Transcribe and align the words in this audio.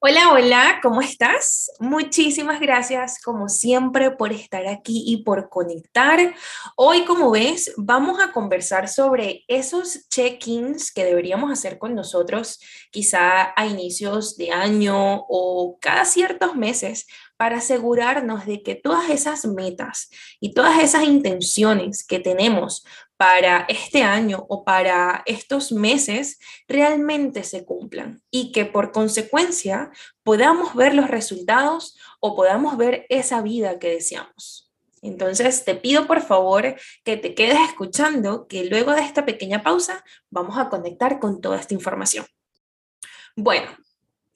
Hola, 0.00 0.30
hola, 0.32 0.78
¿cómo 0.80 1.00
estás? 1.00 1.72
Muchísimas 1.80 2.60
gracias, 2.60 3.20
como 3.20 3.48
siempre, 3.48 4.12
por 4.12 4.32
estar 4.32 4.64
aquí 4.68 5.02
y 5.04 5.24
por 5.24 5.48
conectar. 5.48 6.36
Hoy, 6.76 7.04
como 7.04 7.32
ves, 7.32 7.74
vamos 7.76 8.20
a 8.20 8.30
conversar 8.30 8.86
sobre 8.86 9.44
esos 9.48 10.08
check-ins 10.08 10.92
que 10.92 11.04
deberíamos 11.04 11.50
hacer 11.50 11.78
con 11.78 11.96
nosotros, 11.96 12.60
quizá 12.92 13.52
a 13.56 13.66
inicios 13.66 14.36
de 14.36 14.52
año 14.52 15.24
o 15.28 15.78
cada 15.80 16.04
ciertos 16.04 16.54
meses, 16.54 17.08
para 17.38 17.58
asegurarnos 17.58 18.44
de 18.44 18.62
que 18.62 18.74
todas 18.74 19.08
esas 19.08 19.46
metas 19.46 20.10
y 20.40 20.52
todas 20.52 20.82
esas 20.82 21.04
intenciones 21.04 22.04
que 22.04 22.18
tenemos 22.18 22.84
para 23.16 23.64
este 23.68 24.02
año 24.02 24.44
o 24.48 24.64
para 24.64 25.22
estos 25.24 25.72
meses 25.72 26.38
realmente 26.68 27.44
se 27.44 27.64
cumplan 27.64 28.22
y 28.30 28.52
que 28.52 28.66
por 28.66 28.92
consecuencia 28.92 29.90
podamos 30.22 30.74
ver 30.74 30.94
los 30.94 31.08
resultados 31.08 31.96
o 32.20 32.36
podamos 32.36 32.76
ver 32.76 33.06
esa 33.08 33.40
vida 33.40 33.78
que 33.78 33.90
deseamos. 33.90 34.70
Entonces, 35.00 35.64
te 35.64 35.76
pido 35.76 36.08
por 36.08 36.22
favor 36.22 36.74
que 37.04 37.16
te 37.16 37.34
quedes 37.34 37.60
escuchando, 37.68 38.48
que 38.48 38.64
luego 38.64 38.92
de 38.92 39.02
esta 39.02 39.24
pequeña 39.24 39.62
pausa 39.62 40.04
vamos 40.28 40.58
a 40.58 40.68
conectar 40.68 41.20
con 41.20 41.40
toda 41.40 41.60
esta 41.60 41.74
información. 41.74 42.26
Bueno, 43.36 43.70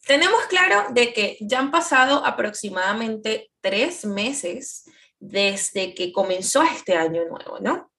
tenemos 0.06 0.44
claro 0.46 0.86
de 0.92 1.12
que 1.12 1.38
ya 1.40 1.58
han 1.58 1.70
pasado 1.70 2.24
aproximadamente 2.24 3.50
tres 3.60 4.04
meses 4.04 4.84
desde 5.18 5.94
que 5.94 6.12
comenzó 6.12 6.62
este 6.62 6.94
año 6.94 7.24
nuevo, 7.24 7.58
¿no? 7.60 7.92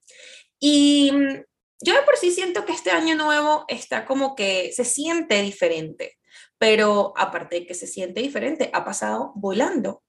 Y 0.60 1.12
mm, 1.12 1.44
yo 1.82 1.94
de 1.94 2.02
por 2.04 2.18
sí 2.18 2.32
siento 2.32 2.66
que 2.66 2.74
este 2.74 2.92
año 2.92 3.16
nuevo 3.16 3.66
está 3.68 4.06
como 4.06 4.36
que 4.36 4.72
se 4.74 4.86
siente 4.86 5.42
diferente, 5.42 6.18
pero 6.58 7.14
aparte 7.18 7.62
de 7.62 7.66
que 7.66 7.74
se 7.74 7.88
siente 7.88 8.22
diferente, 8.22 8.70
ha 8.74 8.84
pasado 8.84 9.32
volando, 9.36 10.04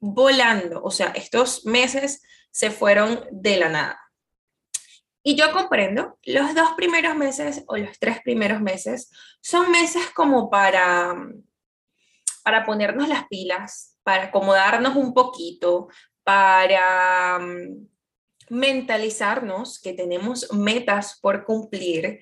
volando. 0.00 0.82
O 0.82 0.90
sea, 0.90 1.08
estos 1.08 1.64
meses 1.64 2.22
se 2.50 2.70
fueron 2.70 3.26
de 3.30 3.56
la 3.56 3.68
nada. 3.68 4.00
Y 5.22 5.36
yo 5.36 5.52
comprendo, 5.52 6.18
los 6.24 6.54
dos 6.54 6.72
primeros 6.72 7.16
meses 7.16 7.62
o 7.66 7.76
los 7.76 7.98
tres 7.98 8.20
primeros 8.22 8.60
meses 8.60 9.10
son 9.40 9.70
meses 9.70 10.10
como 10.10 10.50
para, 10.50 11.14
para 12.42 12.64
ponernos 12.64 13.08
las 13.08 13.28
pilas, 13.28 13.98
para 14.02 14.24
acomodarnos 14.24 14.96
un 14.96 15.14
poquito, 15.14 15.88
para 16.24 17.38
mm, 17.38 17.86
mentalizarnos 18.50 19.80
que 19.80 19.92
tenemos 19.92 20.52
metas 20.52 21.18
por 21.20 21.44
cumplir 21.44 22.20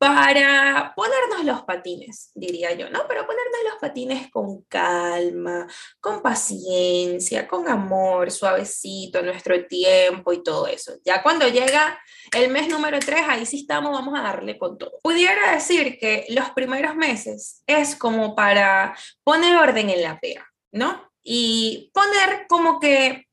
para 0.00 0.94
ponernos 0.96 1.44
los 1.44 1.60
patines, 1.64 2.30
diría 2.34 2.72
yo, 2.72 2.88
¿no? 2.88 3.00
Pero 3.06 3.26
ponernos 3.26 3.60
los 3.64 3.78
patines 3.82 4.30
con 4.30 4.62
calma, 4.62 5.66
con 6.00 6.22
paciencia, 6.22 7.46
con 7.46 7.68
amor, 7.68 8.30
suavecito, 8.30 9.20
nuestro 9.20 9.66
tiempo 9.66 10.32
y 10.32 10.42
todo 10.42 10.66
eso. 10.68 10.94
Ya 11.04 11.22
cuando 11.22 11.46
llega 11.48 12.00
el 12.32 12.50
mes 12.50 12.68
número 12.68 12.98
3, 12.98 13.24
ahí 13.28 13.44
sí 13.44 13.60
estamos, 13.60 13.92
vamos 13.92 14.18
a 14.18 14.22
darle 14.22 14.56
con 14.56 14.78
todo. 14.78 14.98
Pudiera 15.02 15.52
decir 15.52 15.98
que 15.98 16.24
los 16.30 16.48
primeros 16.52 16.96
meses 16.96 17.62
es 17.66 17.94
como 17.94 18.34
para 18.34 18.96
poner 19.22 19.54
orden 19.54 19.90
en 19.90 20.00
la 20.00 20.18
pera, 20.18 20.50
¿no? 20.72 21.12
Y 21.22 21.90
poner 21.92 22.46
como 22.48 22.80
que 22.80 23.26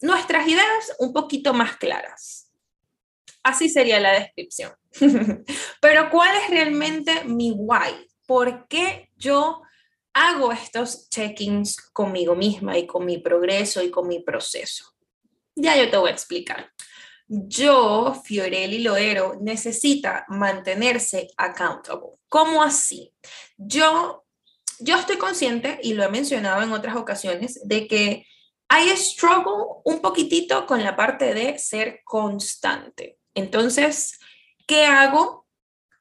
nuestras 0.00 0.46
ideas 0.46 0.94
un 1.00 1.12
poquito 1.12 1.52
más 1.52 1.76
claras. 1.78 2.41
Así 3.42 3.68
sería 3.68 4.00
la 4.00 4.12
descripción. 4.12 4.72
Pero 5.80 6.10
¿cuál 6.10 6.36
es 6.36 6.50
realmente 6.50 7.24
mi 7.24 7.50
why? 7.50 8.08
¿Por 8.26 8.68
qué 8.68 9.10
yo 9.16 9.62
hago 10.14 10.52
estos 10.52 11.08
check-ins 11.08 11.80
conmigo 11.92 12.34
misma 12.34 12.78
y 12.78 12.86
con 12.86 13.04
mi 13.04 13.18
progreso 13.18 13.82
y 13.82 13.90
con 13.90 14.06
mi 14.06 14.22
proceso? 14.22 14.94
Ya 15.54 15.76
yo 15.76 15.90
te 15.90 15.96
voy 15.96 16.10
a 16.10 16.14
explicar. 16.14 16.72
Yo, 17.26 18.14
Fiorelli 18.24 18.80
Loero, 18.80 19.38
necesita 19.40 20.26
mantenerse 20.28 21.28
accountable. 21.36 22.18
¿Cómo 22.28 22.62
así? 22.62 23.14
Yo, 23.56 24.24
yo 24.78 24.96
estoy 24.96 25.16
consciente, 25.16 25.78
y 25.82 25.94
lo 25.94 26.04
he 26.04 26.10
mencionado 26.10 26.62
en 26.62 26.72
otras 26.72 26.96
ocasiones, 26.96 27.60
de 27.66 27.86
que 27.86 28.26
hay 28.68 28.88
struggle 28.96 29.80
un 29.84 30.00
poquitito 30.00 30.66
con 30.66 30.82
la 30.82 30.96
parte 30.96 31.34
de 31.34 31.58
ser 31.58 32.00
constante. 32.04 33.18
Entonces, 33.34 34.18
¿qué 34.66 34.84
hago 34.84 35.46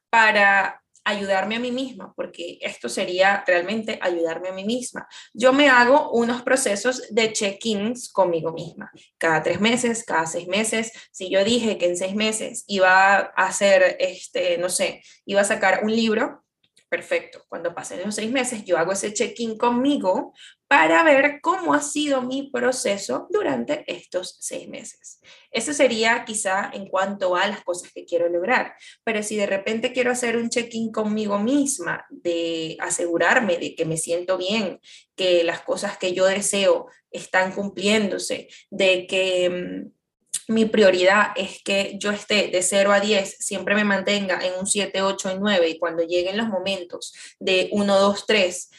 para 0.10 0.82
ayudarme 1.04 1.56
a 1.56 1.60
mí 1.60 1.72
misma? 1.72 2.14
Porque 2.16 2.60
esto 2.62 2.90
sería 2.90 3.44
realmente 3.46 3.98
ayudarme 4.02 4.50
a 4.50 4.54
mí 4.54 4.64
misma. 4.64 5.08
Yo 5.34 5.54
me 5.54 5.70
hago 5.70 6.12
unos 6.12 6.44
procesos 6.44 7.04
de 7.10 7.34
check-ins 7.34 8.12
conmigo 8.12 8.52
misma. 8.52 8.92
Cada 9.18 9.42
tres 9.42 9.60
meses, 9.60 10.04
cada 10.06 10.28
seis 10.28 10.48
meses. 10.48 10.92
Si 11.12 11.30
yo 11.30 11.44
dije 11.44 11.78
que 11.78 11.88
en 11.88 11.98
seis 11.98 12.16
meses 12.16 12.64
iba 12.68 13.16
a 13.16 13.24
hacer, 13.36 13.98
este, 14.00 14.58
no 14.58 14.70
sé, 14.70 15.02
iba 15.26 15.42
a 15.42 15.46
sacar 15.46 15.84
un 15.84 15.96
libro, 15.96 16.44
perfecto. 16.90 17.46
Cuando 17.48 17.74
pasen 17.74 18.02
los 18.04 18.16
seis 18.16 18.32
meses, 18.32 18.66
yo 18.66 18.78
hago 18.78 18.92
ese 18.92 19.14
check-in 19.14 19.58
conmigo 19.58 20.34
para 20.72 21.04
ver 21.04 21.42
cómo 21.42 21.74
ha 21.74 21.82
sido 21.82 22.22
mi 22.22 22.50
proceso 22.50 23.28
durante 23.30 23.84
estos 23.88 24.38
seis 24.40 24.70
meses. 24.70 25.20
Eso 25.52 25.74
sería 25.74 26.24
quizá 26.24 26.72
en 26.74 26.88
cuanto 26.88 27.36
a 27.36 27.46
las 27.46 27.62
cosas 27.62 27.92
que 27.92 28.06
quiero 28.06 28.30
lograr. 28.30 28.76
Pero 29.04 29.22
si 29.22 29.36
de 29.36 29.48
repente 29.48 29.92
quiero 29.92 30.12
hacer 30.12 30.38
un 30.38 30.50
check-in 30.50 30.90
conmigo 30.90 31.40
misma, 31.40 32.06
de 32.10 32.78
asegurarme 32.80 33.58
de 33.58 33.76
que 33.76 33.84
me 33.84 33.98
siento 33.98 34.38
bien, 34.38 34.80
que 35.14 35.44
las 35.44 35.60
cosas 35.60 35.98
que 35.98 36.14
yo 36.14 36.24
deseo 36.26 36.88
están 37.12 37.52
cumpliéndose, 37.52 38.48
de 38.70 39.08
que 39.08 39.50
mm, 39.50 40.54
mi 40.54 40.66
prioridad 40.68 41.34
es 41.36 41.62
que 41.64 41.98
yo 42.00 42.12
esté 42.12 42.48
de 42.48 42.62
0 42.62 42.94
a 42.94 43.02
10, 43.02 43.38
siempre 43.40 43.76
me 43.76 43.84
mantenga 43.84 44.40
en 44.40 44.54
un 44.58 44.68
7, 44.68 45.02
8 45.02 45.32
y 45.34 45.40
9 45.40 45.70
y 45.70 45.80
cuando 45.80 46.04
lleguen 46.04 46.38
los 46.38 46.48
momentos 46.48 47.14
de 47.40 47.68
1, 47.74 48.00
2, 48.00 48.26
3, 48.26 48.70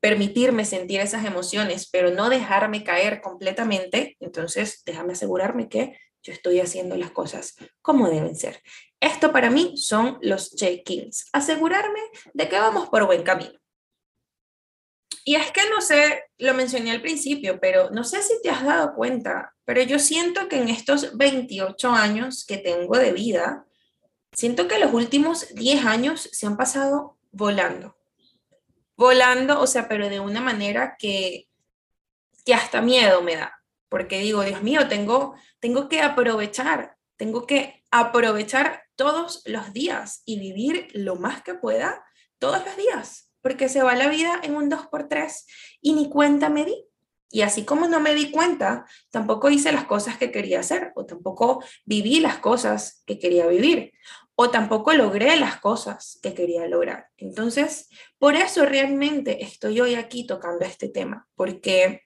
permitirme 0.00 0.64
sentir 0.64 1.00
esas 1.00 1.24
emociones, 1.24 1.88
pero 1.90 2.10
no 2.10 2.28
dejarme 2.28 2.84
caer 2.84 3.20
completamente, 3.20 4.16
entonces 4.20 4.82
déjame 4.84 5.12
asegurarme 5.12 5.68
que 5.68 5.98
yo 6.22 6.32
estoy 6.32 6.60
haciendo 6.60 6.96
las 6.96 7.12
cosas 7.12 7.54
como 7.80 8.10
deben 8.10 8.34
ser. 8.34 8.60
Esto 9.00 9.32
para 9.32 9.50
mí 9.50 9.76
son 9.76 10.18
los 10.22 10.54
check-ins, 10.56 11.28
asegurarme 11.32 12.00
de 12.34 12.48
que 12.48 12.58
vamos 12.58 12.88
por 12.88 13.06
buen 13.06 13.22
camino. 13.22 13.58
Y 15.24 15.34
es 15.34 15.50
que 15.50 15.68
no 15.70 15.80
sé, 15.80 16.22
lo 16.38 16.54
mencioné 16.54 16.92
al 16.92 17.02
principio, 17.02 17.58
pero 17.60 17.90
no 17.90 18.04
sé 18.04 18.22
si 18.22 18.40
te 18.42 18.50
has 18.50 18.64
dado 18.64 18.94
cuenta, 18.94 19.54
pero 19.64 19.82
yo 19.82 19.98
siento 19.98 20.48
que 20.48 20.56
en 20.56 20.68
estos 20.68 21.16
28 21.16 21.90
años 21.90 22.44
que 22.46 22.58
tengo 22.58 22.96
de 22.96 23.12
vida, 23.12 23.66
siento 24.32 24.68
que 24.68 24.78
los 24.78 24.92
últimos 24.92 25.52
10 25.54 25.84
años 25.84 26.28
se 26.32 26.46
han 26.46 26.56
pasado 26.56 27.18
volando. 27.32 27.96
Volando, 28.96 29.60
o 29.60 29.66
sea, 29.66 29.88
pero 29.88 30.08
de 30.08 30.20
una 30.20 30.40
manera 30.40 30.96
que, 30.98 31.48
que 32.44 32.54
hasta 32.54 32.80
miedo 32.80 33.22
me 33.22 33.36
da, 33.36 33.60
porque 33.88 34.20
digo, 34.20 34.42
Dios 34.42 34.62
mío, 34.62 34.88
tengo, 34.88 35.34
tengo 35.60 35.88
que 35.88 36.00
aprovechar, 36.00 36.96
tengo 37.16 37.46
que 37.46 37.84
aprovechar 37.90 38.84
todos 38.96 39.42
los 39.44 39.72
días 39.72 40.22
y 40.24 40.38
vivir 40.38 40.88
lo 40.94 41.16
más 41.16 41.42
que 41.42 41.54
pueda 41.54 42.04
todos 42.38 42.64
los 42.64 42.76
días 42.76 43.26
porque 43.46 43.68
se 43.68 43.80
va 43.80 43.94
la 43.94 44.08
vida 44.08 44.40
en 44.42 44.56
un 44.56 44.68
2x3 44.68 45.46
y 45.80 45.92
ni 45.92 46.08
cuenta 46.08 46.50
me 46.50 46.64
di. 46.64 46.84
Y 47.30 47.42
así 47.42 47.64
como 47.64 47.86
no 47.86 48.00
me 48.00 48.12
di 48.12 48.32
cuenta, 48.32 48.86
tampoco 49.12 49.50
hice 49.50 49.70
las 49.70 49.84
cosas 49.84 50.18
que 50.18 50.32
quería 50.32 50.58
hacer, 50.58 50.90
o 50.96 51.06
tampoco 51.06 51.62
viví 51.84 52.18
las 52.18 52.38
cosas 52.38 53.04
que 53.06 53.20
quería 53.20 53.46
vivir, 53.46 53.92
o 54.36 54.50
tampoco 54.50 54.92
logré 54.92 55.36
las 55.36 55.58
cosas 55.60 56.18
que 56.22 56.34
quería 56.34 56.66
lograr. 56.68 57.08
Entonces, 57.16 57.88
por 58.18 58.36
eso 58.36 58.66
realmente 58.66 59.42
estoy 59.42 59.80
hoy 59.80 59.94
aquí 59.94 60.26
tocando 60.26 60.64
este 60.64 60.88
tema, 60.88 61.26
porque 61.34 62.02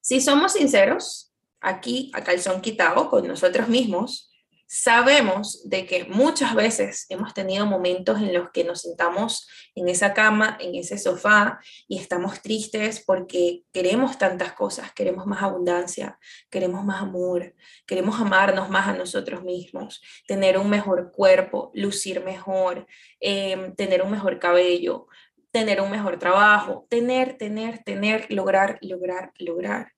si 0.00 0.20
somos 0.20 0.52
sinceros, 0.52 1.34
aquí 1.60 2.10
a 2.12 2.22
calzón 2.22 2.60
quitado 2.60 3.08
con 3.08 3.26
nosotros 3.26 3.68
mismos, 3.68 4.31
Sabemos 4.74 5.68
de 5.68 5.84
que 5.84 6.04
muchas 6.04 6.54
veces 6.54 7.04
hemos 7.10 7.34
tenido 7.34 7.66
momentos 7.66 8.22
en 8.22 8.32
los 8.32 8.52
que 8.52 8.64
nos 8.64 8.80
sentamos 8.80 9.46
en 9.74 9.90
esa 9.90 10.14
cama, 10.14 10.56
en 10.60 10.74
ese 10.76 10.96
sofá 10.96 11.60
y 11.86 11.98
estamos 11.98 12.40
tristes 12.40 13.04
porque 13.04 13.64
queremos 13.70 14.16
tantas 14.16 14.54
cosas, 14.54 14.90
queremos 14.94 15.26
más 15.26 15.42
abundancia, 15.42 16.18
queremos 16.48 16.86
más 16.86 17.02
amor, 17.02 17.54
queremos 17.86 18.18
amarnos 18.18 18.70
más 18.70 18.88
a 18.88 18.94
nosotros 18.94 19.42
mismos, 19.42 20.00
tener 20.26 20.56
un 20.56 20.70
mejor 20.70 21.12
cuerpo, 21.12 21.70
lucir 21.74 22.24
mejor, 22.24 22.86
em, 23.20 23.74
tener 23.74 24.00
un 24.00 24.10
mejor 24.10 24.38
cabello, 24.38 25.06
tener 25.50 25.82
un 25.82 25.90
mejor 25.90 26.18
trabajo, 26.18 26.86
tener, 26.88 27.36
tener, 27.36 27.84
tener, 27.84 28.26
lograr, 28.30 28.78
lograr, 28.80 29.32
lograr. 29.38 29.92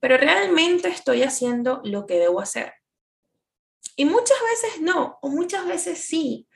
Pero 0.00 0.16
realmente 0.16 0.88
estoy 0.88 1.22
haciendo 1.22 1.80
lo 1.84 2.04
que 2.04 2.18
debo 2.18 2.40
hacer 2.40 2.81
y 3.96 4.04
muchas 4.04 4.38
veces 4.50 4.80
no, 4.80 5.18
o 5.22 5.28
muchas 5.28 5.66
veces 5.66 5.98
sí, 5.98 6.48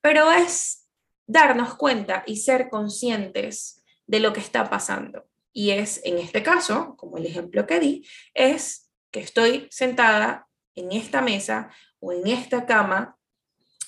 pero 0.00 0.30
es 0.30 0.88
darnos 1.26 1.74
cuenta 1.76 2.22
y 2.26 2.36
ser 2.36 2.68
conscientes 2.68 3.82
de 4.06 4.20
lo 4.20 4.32
que 4.32 4.40
está 4.40 4.68
pasando. 4.68 5.26
Y 5.52 5.70
es, 5.70 6.00
en 6.04 6.18
este 6.18 6.42
caso, 6.42 6.96
como 6.96 7.16
el 7.16 7.26
ejemplo 7.26 7.66
que 7.66 7.80
di, 7.80 8.06
es 8.34 8.90
que 9.10 9.20
estoy 9.20 9.68
sentada 9.70 10.48
en 10.74 10.92
esta 10.92 11.22
mesa 11.22 11.70
o 12.00 12.12
en 12.12 12.26
esta 12.26 12.66
cama 12.66 13.16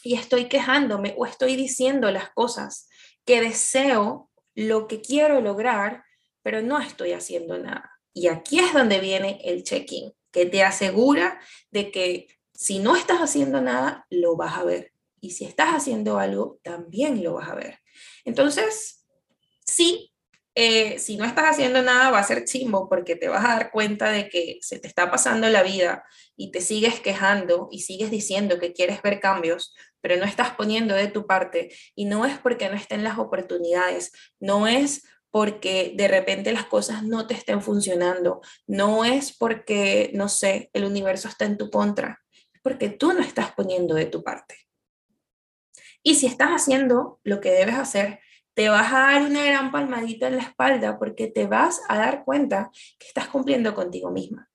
y 0.03 0.15
estoy 0.15 0.49
quejándome 0.49 1.15
o 1.19 1.27
estoy 1.27 1.57
diciendo 1.57 2.11
las 2.13 2.31
cosas 2.31 2.89
que 3.25 3.41
deseo, 3.41 4.31
lo 4.55 4.87
que 4.87 5.01
quiero 5.01 5.41
lograr, 5.41 6.05
pero 6.43 6.63
no 6.63 6.79
estoy 6.79 7.13
haciendo 7.13 7.59
nada. 7.59 7.91
Y 8.15 8.29
aquí 8.29 8.61
es 8.61 8.73
donde 8.73 9.01
viene 9.01 9.41
el 9.45 9.65
check-in, 9.65 10.15
que 10.31 10.47
te 10.47 10.63
asegura 10.63 11.41
de 11.71 11.91
que 11.91 12.29
si 12.57 12.79
no 12.79 12.97
estás 12.97 13.19
haciendo 13.19 13.61
nada, 13.61 14.07
lo 14.11 14.37
vas 14.37 14.59
a 14.59 14.65
ver. 14.65 14.93
Y 15.21 15.31
si 15.31 15.45
estás 15.45 15.71
haciendo 15.71 16.19
algo, 16.19 16.59
también 16.63 17.23
lo 17.23 17.35
vas 17.35 17.49
a 17.49 17.55
ver. 17.55 17.79
Entonces, 18.25 19.07
sí, 19.65 20.13
eh, 20.55 20.99
si 20.99 21.19
no 21.19 21.27
estás 21.27 21.51
haciendo 21.51 21.83
nada 21.83 22.11
va 22.11 22.19
a 22.19 22.25
ser 22.25 22.47
chimbo 22.47 22.89
porque 22.89 23.15
te 23.15 23.29
vas 23.29 23.45
a 23.45 23.57
dar 23.57 23.71
cuenta 23.71 24.11
de 24.11 24.31
que 24.31 24.59
se 24.63 24.79
te 24.79 24.89
está 24.89 25.11
pasando 25.11 25.51
la 25.51 25.63
vida 25.63 26.05
y 26.35 26.51
te 26.51 26.63
sigues 26.63 26.99
quejando 27.01 27.69
y 27.71 27.81
sigues 27.81 28.11
diciendo 28.11 28.59
que 28.59 28.73
quieres 28.73 29.03
ver 29.03 29.21
cambios, 29.21 29.75
pero 30.01 30.17
no 30.17 30.25
estás 30.25 30.53
poniendo 30.53 30.95
de 30.95 31.09
tu 31.09 31.27
parte 31.27 31.75
y 31.95 32.07
no 32.07 32.25
es 32.25 32.39
porque 32.39 32.71
no 32.71 32.75
estén 32.75 33.05
las 33.05 33.19
oportunidades, 33.19 34.13
no 34.41 34.67
es 34.67 35.03
porque 35.31 35.93
de 35.95 36.09
repente 36.09 36.53
las 36.53 36.65
cosas 36.65 37.03
no 37.03 37.27
te 37.27 37.35
estén 37.35 37.61
funcionando, 37.61 38.41
no 38.67 39.05
es 39.05 39.37
porque, 39.37 40.11
no 40.15 40.31
sé, 40.31 40.71
el 40.73 40.87
universo 40.87 41.29
está 41.29 41.45
en 41.45 41.59
tu 41.59 41.69
contra, 41.69 42.25
porque 42.67 42.89
tú 42.89 43.13
no 43.13 43.21
estás 43.21 43.53
poniendo 43.53 43.95
de 43.95 44.07
tu 44.07 44.25
parte. 44.25 44.67
Y 46.03 46.17
si 46.17 46.27
estás 46.27 46.51
haciendo 46.51 47.21
lo 47.23 47.41
que 47.41 47.53
debes 47.53 47.77
hacer, 47.77 48.19
te 48.55 48.69
vas 48.69 48.93
a 48.93 48.99
dar 48.99 49.23
una 49.23 49.45
gran 49.45 49.71
palmadita 49.71 50.27
en 50.27 50.39
la 50.39 50.43
espalda 50.43 50.99
porque 50.99 51.29
te 51.29 51.47
vas 51.47 51.81
a 51.89 51.97
dar 51.97 52.25
cuenta 52.25 52.73
que 52.99 53.07
estás 53.07 53.29
cumpliendo 53.29 53.73
contigo 53.73 54.11
misma. 54.11 54.51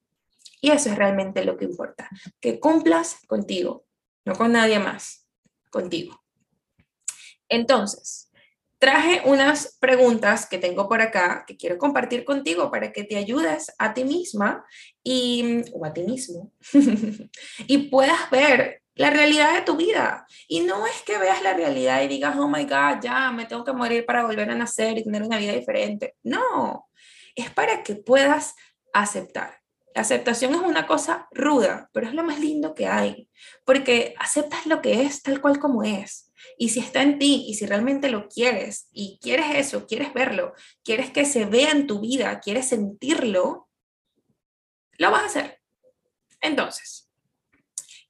Y 0.60 0.72
eso 0.72 0.90
es 0.90 0.98
realmente 0.98 1.46
lo 1.46 1.56
que 1.56 1.64
importa, 1.64 2.10
que 2.42 2.60
cumplas 2.60 3.22
contigo, 3.28 3.86
no 4.26 4.36
con 4.36 4.52
nadie 4.52 4.80
más, 4.80 5.26
contigo. 5.70 6.22
Entonces, 7.48 8.30
traje 8.82 9.22
unas 9.26 9.78
preguntas 9.80 10.48
que 10.48 10.58
tengo 10.58 10.90
por 10.90 11.02
acá 11.02 11.44
que 11.46 11.56
quiero 11.56 11.78
compartir 11.78 12.26
contigo 12.26 12.72
para 12.72 12.92
que 12.92 13.04
te 13.04 13.16
ayudes 13.16 13.72
a 13.78 13.94
ti 13.94 14.04
misma 14.04 14.66
y, 15.04 15.62
o 15.74 15.86
a 15.86 15.94
ti 15.94 16.02
mismo 16.02 16.52
y 17.68 17.78
puedas 17.90 18.32
ver 18.32 18.82
la 18.96 19.12
realidad 19.12 19.54
de 19.54 19.62
tu 19.62 19.78
vida. 19.78 20.26
Y 20.48 20.62
no 20.62 20.88
es 20.88 21.04
que 21.04 21.20
veas 21.20 21.44
la 21.44 21.54
realidad 21.54 22.02
y 22.02 22.08
digas, 22.08 22.36
oh 22.38 22.48
my 22.48 22.64
God, 22.64 23.04
ya 23.04 23.32
me 23.32 23.46
tengo 23.46 23.64
que 23.64 23.72
morir 23.72 24.04
para 24.04 24.26
volver 24.26 24.50
a 24.50 24.56
nacer 24.56 24.98
y 24.98 25.04
tener 25.04 25.22
una 25.22 25.38
vida 25.38 25.54
diferente. 25.54 26.16
No, 26.24 26.90
es 27.36 27.52
para 27.52 27.84
que 27.84 27.96
puedas 27.96 28.56
aceptar. 28.94 29.60
La 29.94 30.02
aceptación 30.02 30.56
es 30.56 30.62
una 30.62 30.88
cosa 30.88 31.28
ruda, 31.30 31.88
pero 31.94 32.08
es 32.08 32.16
lo 32.16 32.24
más 32.24 32.40
lindo 32.40 32.74
que 32.74 32.88
hay, 32.88 33.30
porque 33.64 34.16
aceptas 34.18 34.66
lo 34.66 34.82
que 34.82 35.04
es 35.04 35.22
tal 35.22 35.40
cual 35.40 35.60
como 35.60 35.84
es. 35.84 36.31
Y 36.58 36.70
si 36.70 36.80
está 36.80 37.02
en 37.02 37.20
ti 37.20 37.46
y 37.48 37.56
si 37.56 37.66
realmente 37.66 38.10
lo 38.10 38.28
quieres 38.28 38.88
y 38.92 39.20
quieres 39.22 39.56
eso, 39.56 39.88
quieres 39.88 40.14
verlo, 40.14 40.54
quieres 40.84 41.12
que 41.12 41.26
se 41.26 41.46
vea 41.46 41.72
en 41.72 41.88
tu 41.88 42.00
vida, 42.00 42.40
quieres 42.40 42.68
sentirlo, 42.68 43.70
lo 44.98 45.12
vas 45.12 45.24
a 45.24 45.26
hacer. 45.26 45.62
Entonces, 46.42 47.10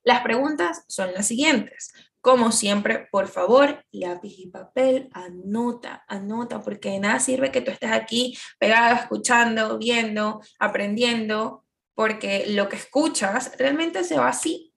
las 0.04 0.22
preguntas 0.22 0.84
son 0.88 1.14
las 1.14 1.28
siguientes. 1.28 1.94
Como 2.22 2.52
siempre, 2.52 3.08
por 3.12 3.28
favor, 3.28 3.84
lápiz 3.92 4.38
y 4.38 4.48
papel, 4.48 5.10
anota, 5.14 6.04
anota, 6.08 6.62
porque 6.62 6.92
de 6.92 7.00
nada 7.00 7.20
sirve 7.20 7.52
que 7.52 7.62
tú 7.62 7.72
estés 7.72 7.92
aquí 7.92 8.38
pegado, 8.60 8.96
escuchando, 8.96 9.78
viendo, 9.80 10.42
aprendiendo, 10.60 11.66
porque 11.96 12.46
lo 12.50 12.70
que 12.70 12.76
escuchas 12.76 13.52
realmente 13.58 14.04
se 14.04 14.18
va 14.18 14.30
así, 14.30 14.71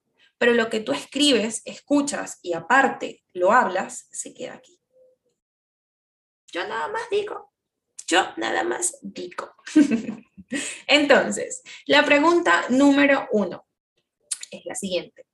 pero 0.44 0.56
lo 0.56 0.68
que 0.68 0.80
tú 0.80 0.92
escribes, 0.92 1.62
escuchas 1.64 2.38
y 2.42 2.52
aparte 2.52 3.24
lo 3.32 3.50
hablas, 3.50 4.08
se 4.12 4.34
queda 4.34 4.52
aquí. 4.52 4.78
Yo 6.52 6.68
nada 6.68 6.88
más 6.88 7.08
digo, 7.10 7.50
yo 8.06 8.26
nada 8.36 8.62
más 8.62 8.98
digo. 9.00 9.54
Entonces, 10.86 11.62
la 11.86 12.04
pregunta 12.04 12.66
número 12.68 13.26
uno 13.32 13.66
es 14.50 14.66
la 14.66 14.74
siguiente. 14.74 15.26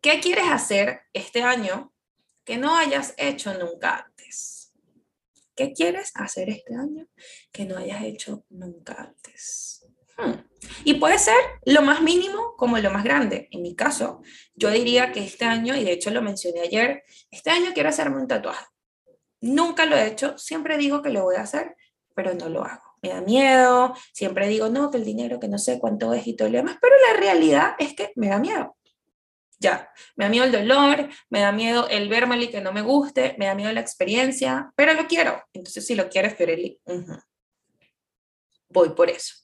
¿Qué 0.00 0.20
quieres 0.20 0.44
hacer 0.48 1.00
este 1.12 1.42
año 1.42 1.92
que 2.44 2.56
no 2.56 2.76
hayas 2.76 3.14
hecho 3.16 3.54
nunca 3.54 4.06
antes? 4.06 4.72
¿Qué 5.56 5.72
quieres 5.72 6.12
hacer 6.14 6.48
este 6.48 6.76
año 6.76 7.08
que 7.50 7.64
no 7.64 7.76
hayas 7.76 8.04
hecho 8.04 8.46
nunca 8.50 8.94
antes? 9.02 9.84
Hmm. 10.16 10.46
Y 10.84 10.94
puede 10.94 11.18
ser 11.18 11.36
lo 11.64 11.82
más 11.82 12.00
mínimo 12.02 12.54
como 12.56 12.78
lo 12.78 12.90
más 12.90 13.04
grande. 13.04 13.48
En 13.50 13.62
mi 13.62 13.74
caso, 13.74 14.22
yo 14.54 14.70
diría 14.70 15.12
que 15.12 15.24
este 15.24 15.44
año, 15.44 15.76
y 15.76 15.84
de 15.84 15.92
hecho 15.92 16.10
lo 16.10 16.22
mencioné 16.22 16.62
ayer, 16.62 17.04
este 17.30 17.50
año 17.50 17.70
quiero 17.74 17.88
hacerme 17.88 18.16
un 18.16 18.28
tatuaje. 18.28 18.66
Nunca 19.40 19.86
lo 19.86 19.96
he 19.96 20.06
hecho, 20.06 20.38
siempre 20.38 20.78
digo 20.78 21.02
que 21.02 21.10
lo 21.10 21.24
voy 21.24 21.36
a 21.36 21.42
hacer, 21.42 21.76
pero 22.14 22.34
no 22.34 22.48
lo 22.48 22.64
hago. 22.64 22.82
Me 23.02 23.10
da 23.10 23.20
miedo, 23.20 23.94
siempre 24.12 24.48
digo, 24.48 24.70
no, 24.70 24.90
que 24.90 24.96
el 24.96 25.04
dinero, 25.04 25.38
que 25.38 25.48
no 25.48 25.58
sé 25.58 25.78
cuánto 25.78 26.14
es 26.14 26.26
y 26.26 26.34
todo 26.34 26.48
lo 26.48 26.56
demás, 26.56 26.78
pero 26.80 26.94
la 27.08 27.20
realidad 27.20 27.74
es 27.78 27.94
que 27.94 28.12
me 28.16 28.28
da 28.28 28.38
miedo. 28.38 28.76
Ya, 29.58 29.90
me 30.16 30.24
da 30.24 30.30
miedo 30.30 30.44
el 30.44 30.52
dolor, 30.52 31.08
me 31.28 31.40
da 31.40 31.52
miedo 31.52 31.88
el 31.88 32.08
verme 32.08 32.42
y 32.42 32.48
que 32.48 32.60
no 32.60 32.72
me 32.72 32.82
guste, 32.82 33.34
me 33.38 33.46
da 33.46 33.54
miedo 33.54 33.72
la 33.72 33.80
experiencia, 33.80 34.72
pero 34.76 34.94
lo 34.94 35.06
quiero. 35.06 35.42
Entonces, 35.52 35.86
si 35.86 35.94
lo 35.94 36.08
quieres, 36.08 36.34
Fereli, 36.34 36.80
voy 38.68 38.90
por 38.90 39.10
eso. 39.10 39.43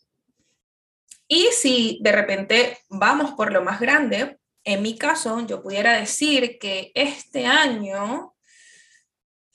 Y 1.32 1.50
si 1.52 2.00
de 2.02 2.10
repente 2.10 2.78
vamos 2.88 3.32
por 3.32 3.52
lo 3.52 3.62
más 3.62 3.78
grande, 3.78 4.40
en 4.64 4.82
mi 4.82 4.98
caso, 4.98 5.46
yo 5.46 5.62
pudiera 5.62 5.92
decir 5.92 6.58
que 6.58 6.90
este 6.94 7.46
año 7.46 8.34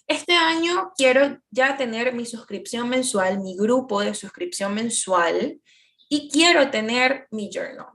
este 0.08 0.34
año 0.34 0.94
quiero 0.96 1.42
ya 1.50 1.78
tener 1.78 2.14
mi 2.14 2.26
suscripción 2.26 2.88
mensual, 2.90 3.40
mi 3.40 3.58
grupo 3.58 4.02
de 4.02 4.14
suscripción 4.14 4.74
mensual 4.74 5.60
y 6.08 6.30
quiero 6.30 6.70
tener 6.70 7.28
mi 7.32 7.50
journal. 7.52 7.88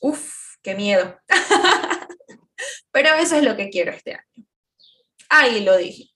Uf, 0.00 0.56
qué 0.62 0.74
miedo. 0.74 1.18
Pero 2.92 3.14
eso 3.14 3.36
es 3.36 3.42
lo 3.42 3.56
que 3.56 3.70
quiero 3.70 3.90
este 3.90 4.12
año. 4.12 4.46
Ahí 5.30 5.64
lo 5.64 5.76
dije. 5.78 6.10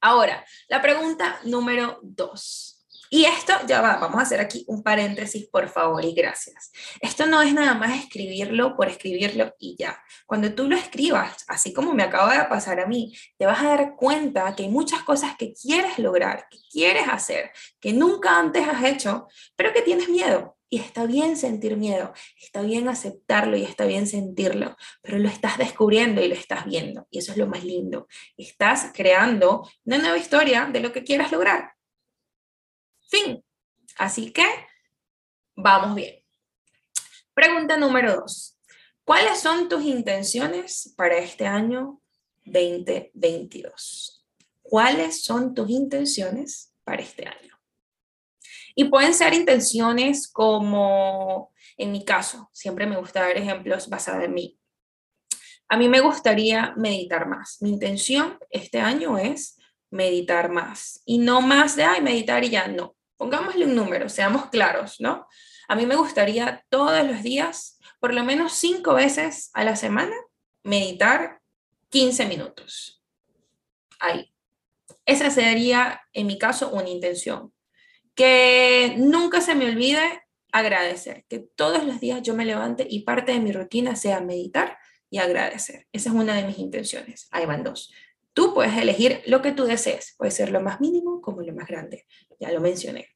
Ahora, 0.00 0.46
la 0.68 0.80
pregunta 0.80 1.40
número 1.44 1.98
dos. 2.02 2.73
Y 3.10 3.24
esto, 3.24 3.52
ya 3.66 3.80
va, 3.80 3.96
vamos 3.96 4.18
a 4.18 4.22
hacer 4.22 4.40
aquí 4.40 4.64
un 4.66 4.82
paréntesis, 4.82 5.46
por 5.48 5.68
favor, 5.68 6.04
y 6.04 6.14
gracias. 6.14 6.72
Esto 7.00 7.26
no 7.26 7.42
es 7.42 7.52
nada 7.52 7.74
más 7.74 7.98
escribirlo 7.98 8.76
por 8.76 8.88
escribirlo 8.88 9.54
y 9.58 9.76
ya. 9.78 10.02
Cuando 10.26 10.52
tú 10.54 10.68
lo 10.68 10.76
escribas, 10.76 11.44
así 11.48 11.72
como 11.72 11.94
me 11.94 12.02
acaba 12.02 12.36
de 12.36 12.44
pasar 12.44 12.80
a 12.80 12.86
mí, 12.86 13.16
te 13.38 13.46
vas 13.46 13.62
a 13.62 13.68
dar 13.68 13.94
cuenta 13.96 14.54
que 14.56 14.64
hay 14.64 14.68
muchas 14.68 15.02
cosas 15.02 15.36
que 15.36 15.52
quieres 15.52 15.98
lograr, 15.98 16.46
que 16.50 16.58
quieres 16.70 17.08
hacer, 17.08 17.50
que 17.80 17.92
nunca 17.92 18.38
antes 18.38 18.66
has 18.66 18.84
hecho, 18.84 19.28
pero 19.56 19.72
que 19.72 19.82
tienes 19.82 20.08
miedo. 20.08 20.56
Y 20.70 20.78
está 20.78 21.06
bien 21.06 21.36
sentir 21.36 21.76
miedo, 21.76 22.12
está 22.36 22.62
bien 22.62 22.88
aceptarlo 22.88 23.56
y 23.56 23.62
está 23.62 23.84
bien 23.84 24.08
sentirlo, 24.08 24.76
pero 25.02 25.20
lo 25.20 25.28
estás 25.28 25.56
descubriendo 25.56 26.20
y 26.20 26.26
lo 26.26 26.34
estás 26.34 26.64
viendo. 26.64 27.06
Y 27.10 27.18
eso 27.18 27.30
es 27.30 27.38
lo 27.38 27.46
más 27.46 27.62
lindo. 27.62 28.08
Estás 28.36 28.90
creando 28.92 29.70
una 29.84 29.98
nueva 29.98 30.18
historia 30.18 30.68
de 30.72 30.80
lo 30.80 30.92
que 30.92 31.04
quieras 31.04 31.30
lograr. 31.30 31.73
Fin. 33.14 33.44
Así 33.96 34.32
que 34.32 34.44
vamos 35.54 35.94
bien. 35.94 36.16
Pregunta 37.32 37.76
número 37.76 38.16
dos. 38.16 38.58
¿Cuáles 39.04 39.38
son 39.38 39.68
tus 39.68 39.84
intenciones 39.84 40.92
para 40.96 41.18
este 41.18 41.46
año 41.46 42.00
2022? 42.44 44.26
¿Cuáles 44.62 45.22
son 45.22 45.54
tus 45.54 45.70
intenciones 45.70 46.74
para 46.82 47.02
este 47.02 47.28
año? 47.28 47.56
Y 48.74 48.86
pueden 48.86 49.14
ser 49.14 49.32
intenciones 49.32 50.26
como, 50.26 51.52
en 51.76 51.92
mi 51.92 52.04
caso, 52.04 52.50
siempre 52.52 52.84
me 52.84 52.96
gusta 52.96 53.20
dar 53.20 53.36
ejemplos 53.36 53.88
basados 53.88 54.24
en 54.24 54.34
mí. 54.34 54.58
A 55.68 55.76
mí 55.76 55.88
me 55.88 56.00
gustaría 56.00 56.74
meditar 56.76 57.28
más. 57.28 57.58
Mi 57.62 57.70
intención 57.70 58.40
este 58.50 58.80
año 58.80 59.18
es 59.18 59.56
meditar 59.90 60.50
más. 60.50 61.00
Y 61.06 61.18
no 61.18 61.40
más 61.40 61.76
de, 61.76 61.84
ay, 61.84 62.02
meditar 62.02 62.42
y 62.42 62.50
ya, 62.50 62.66
no. 62.66 62.93
Pongámosle 63.16 63.66
un 63.66 63.74
número, 63.74 64.08
seamos 64.08 64.46
claros, 64.50 65.00
¿no? 65.00 65.26
A 65.68 65.76
mí 65.76 65.86
me 65.86 65.96
gustaría 65.96 66.64
todos 66.68 67.06
los 67.06 67.22
días, 67.22 67.78
por 68.00 68.12
lo 68.12 68.24
menos 68.24 68.52
cinco 68.52 68.94
veces 68.94 69.50
a 69.54 69.64
la 69.64 69.76
semana, 69.76 70.14
meditar 70.62 71.40
15 71.90 72.26
minutos. 72.26 73.02
Ahí. 74.00 74.32
Esa 75.06 75.30
sería, 75.30 76.02
en 76.12 76.26
mi 76.26 76.38
caso, 76.38 76.70
una 76.70 76.88
intención. 76.88 77.52
Que 78.14 78.94
nunca 78.98 79.40
se 79.40 79.54
me 79.54 79.66
olvide 79.66 80.22
agradecer, 80.52 81.24
que 81.28 81.40
todos 81.40 81.84
los 81.84 82.00
días 82.00 82.22
yo 82.22 82.34
me 82.34 82.44
levante 82.44 82.86
y 82.88 83.00
parte 83.02 83.32
de 83.32 83.40
mi 83.40 83.52
rutina 83.52 83.96
sea 83.96 84.20
meditar 84.20 84.78
y 85.10 85.18
agradecer. 85.18 85.86
Esa 85.92 86.10
es 86.10 86.14
una 86.14 86.34
de 86.34 86.44
mis 86.44 86.58
intenciones. 86.58 87.28
Ahí 87.30 87.46
van 87.46 87.64
dos. 87.64 87.92
Tú 88.34 88.52
puedes 88.52 88.76
elegir 88.76 89.22
lo 89.26 89.40
que 89.42 89.52
tú 89.52 89.64
desees, 89.64 90.14
puede 90.18 90.32
ser 90.32 90.50
lo 90.50 90.60
más 90.60 90.80
mínimo 90.80 91.20
como 91.22 91.40
lo 91.42 91.54
más 91.54 91.68
grande, 91.68 92.04
ya 92.40 92.50
lo 92.50 92.60
mencioné. 92.60 93.08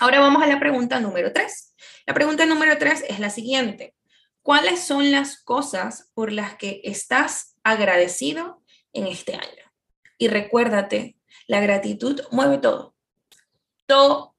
Ahora 0.00 0.20
vamos 0.20 0.42
a 0.42 0.46
la 0.46 0.58
pregunta 0.58 1.00
número 1.00 1.32
tres. 1.32 1.74
La 2.06 2.14
pregunta 2.14 2.46
número 2.46 2.78
tres 2.78 3.04
es 3.08 3.20
la 3.20 3.30
siguiente. 3.30 3.94
¿Cuáles 4.42 4.80
son 4.80 5.10
las 5.10 5.42
cosas 5.42 6.10
por 6.14 6.32
las 6.32 6.56
que 6.56 6.80
estás 6.84 7.56
agradecido 7.62 8.62
en 8.92 9.06
este 9.06 9.34
año? 9.34 9.72
Y 10.16 10.28
recuérdate, 10.28 11.18
la 11.46 11.60
gratitud 11.60 12.22
mueve 12.30 12.58
todo. 12.58 12.94
Todo. 13.86 14.34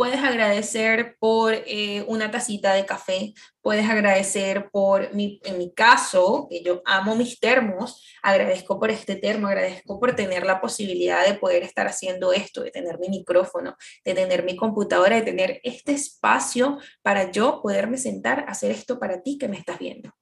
Puedes 0.00 0.24
agradecer 0.24 1.18
por 1.18 1.52
eh, 1.52 2.06
una 2.08 2.30
tacita 2.30 2.72
de 2.72 2.86
café, 2.86 3.34
puedes 3.60 3.86
agradecer 3.86 4.70
por, 4.70 5.12
mi, 5.12 5.42
en 5.44 5.58
mi 5.58 5.74
caso, 5.74 6.46
que 6.48 6.62
yo 6.62 6.80
amo 6.86 7.14
mis 7.16 7.38
termos, 7.38 8.02
agradezco 8.22 8.80
por 8.80 8.90
este 8.90 9.16
termo, 9.16 9.48
agradezco 9.48 10.00
por 10.00 10.16
tener 10.16 10.46
la 10.46 10.58
posibilidad 10.58 11.26
de 11.26 11.34
poder 11.34 11.64
estar 11.64 11.86
haciendo 11.86 12.32
esto, 12.32 12.62
de 12.62 12.70
tener 12.70 12.98
mi 12.98 13.10
micrófono, 13.10 13.76
de 14.02 14.14
tener 14.14 14.42
mi 14.42 14.56
computadora, 14.56 15.16
de 15.16 15.22
tener 15.22 15.60
este 15.64 15.92
espacio 15.92 16.78
para 17.02 17.30
yo 17.30 17.60
poderme 17.62 17.98
sentar 17.98 18.46
a 18.48 18.52
hacer 18.52 18.70
esto 18.70 18.98
para 18.98 19.20
ti 19.20 19.36
que 19.36 19.48
me 19.48 19.58
estás 19.58 19.78
viendo. 19.78 20.16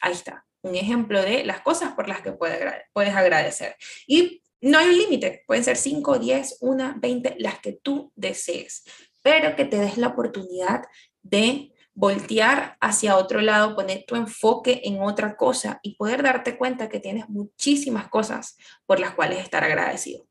Ahí 0.00 0.12
está, 0.12 0.46
un 0.62 0.76
ejemplo 0.76 1.22
de 1.22 1.42
las 1.42 1.60
cosas 1.60 1.92
por 1.94 2.06
las 2.08 2.20
que 2.20 2.34
puedes 2.34 3.16
agradecer. 3.16 3.74
Y 4.06 4.44
no 4.60 4.78
hay 4.78 4.88
un 4.88 4.98
límite, 4.98 5.44
pueden 5.46 5.64
ser 5.64 5.76
5, 5.76 6.18
10, 6.18 6.58
1, 6.60 6.94
20, 6.98 7.36
las 7.38 7.58
que 7.60 7.72
tú 7.72 8.12
desees, 8.16 8.84
pero 9.22 9.56
que 9.56 9.64
te 9.64 9.78
des 9.78 9.98
la 9.98 10.08
oportunidad 10.08 10.84
de 11.22 11.72
voltear 11.94 12.76
hacia 12.80 13.16
otro 13.16 13.40
lado, 13.40 13.74
poner 13.74 14.04
tu 14.06 14.16
enfoque 14.16 14.82
en 14.84 15.00
otra 15.00 15.36
cosa 15.36 15.80
y 15.82 15.96
poder 15.96 16.22
darte 16.22 16.58
cuenta 16.58 16.88
que 16.88 17.00
tienes 17.00 17.28
muchísimas 17.28 18.08
cosas 18.08 18.56
por 18.84 19.00
las 19.00 19.14
cuales 19.14 19.38
estar 19.38 19.64
agradecido. 19.64 20.26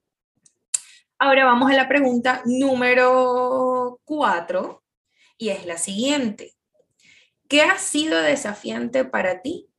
Ahora 1.17 1.45
vamos 1.45 1.71
a 1.71 1.75
la 1.75 1.87
pregunta 1.87 2.41
número 2.45 3.99
4 4.03 4.83
y 5.37 5.49
es 5.49 5.65
la 5.65 5.77
siguiente. 5.77 6.53
¿Qué 7.47 7.61
ha 7.61 7.77
sido 7.77 8.21
desafiante 8.21 9.05
para 9.05 9.41
ti 9.41 9.69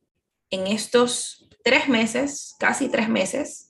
en 0.49 0.67
estos 0.67 1.47
tres 1.63 1.89
meses, 1.89 2.55
casi 2.59 2.89
tres 2.89 3.09
meses, 3.09 3.66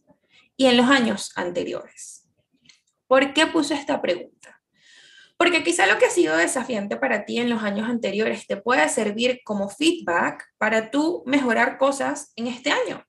y 0.57 0.65
en 0.65 0.75
los 0.75 0.87
años 0.87 1.31
anteriores. 1.35 2.27
¿Por 3.07 3.33
qué 3.33 3.47
puse 3.47 3.75
esta 3.75 4.01
pregunta? 4.01 4.61
Porque 5.37 5.63
quizá 5.63 5.85
lo 5.85 5.99
que 5.99 6.05
ha 6.05 6.09
sido 6.09 6.35
desafiante 6.35 6.97
para 6.97 7.23
ti 7.23 7.37
en 7.37 7.49
los 7.49 7.61
años 7.61 7.87
anteriores 7.87 8.47
te 8.47 8.57
puede 8.57 8.89
servir 8.89 9.41
como 9.45 9.69
feedback 9.69 10.43
para 10.57 10.89
tú 10.89 11.23
mejorar 11.27 11.77
cosas 11.77 12.33
en 12.35 12.47
este 12.47 12.71
año. 12.71 13.05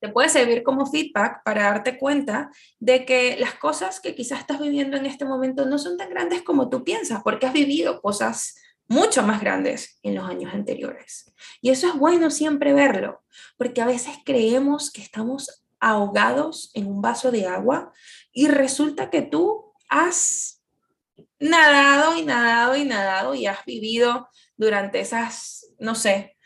Te 0.00 0.08
puede 0.08 0.28
servir 0.28 0.62
como 0.62 0.84
feedback 0.84 1.42
para 1.44 1.62
darte 1.62 1.96
cuenta 1.96 2.50
de 2.80 3.06
que 3.06 3.36
las 3.38 3.54
cosas 3.54 4.00
que 4.00 4.14
quizás 4.14 4.40
estás 4.40 4.60
viviendo 4.60 4.96
en 4.96 5.06
este 5.06 5.24
momento 5.24 5.64
no 5.64 5.78
son 5.78 5.96
tan 5.96 6.10
grandes 6.10 6.42
como 6.42 6.68
tú 6.68 6.84
piensas, 6.84 7.22
porque 7.22 7.46
has 7.46 7.52
vivido 7.52 8.02
cosas 8.02 8.56
mucho 8.88 9.22
más 9.22 9.40
grandes 9.40 9.98
en 10.02 10.16
los 10.16 10.28
años 10.28 10.52
anteriores. 10.52 11.32
Y 11.60 11.70
eso 11.70 11.88
es 11.88 11.94
bueno 11.94 12.30
siempre 12.30 12.74
verlo, 12.74 13.24
porque 13.56 13.80
a 13.80 13.86
veces 13.86 14.16
creemos 14.24 14.92
que 14.92 15.02
estamos 15.02 15.65
ahogados 15.80 16.70
en 16.74 16.86
un 16.86 17.02
vaso 17.02 17.30
de 17.30 17.46
agua 17.46 17.92
y 18.32 18.48
resulta 18.48 19.10
que 19.10 19.22
tú 19.22 19.72
has 19.88 20.62
nadado 21.38 22.16
y 22.16 22.24
nadado 22.24 22.76
y 22.76 22.84
nadado 22.84 23.34
y 23.34 23.46
has 23.46 23.64
vivido 23.64 24.28
durante 24.56 25.00
esas, 25.00 25.68
no 25.78 25.94
sé, 25.94 26.36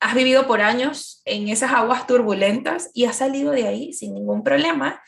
has 0.00 0.14
vivido 0.14 0.46
por 0.46 0.60
años 0.60 1.22
en 1.24 1.48
esas 1.48 1.72
aguas 1.72 2.06
turbulentas 2.06 2.90
y 2.94 3.04
has 3.04 3.16
salido 3.16 3.52
de 3.52 3.66
ahí 3.66 3.92
sin 3.92 4.14
ningún 4.14 4.42
problema 4.42 5.02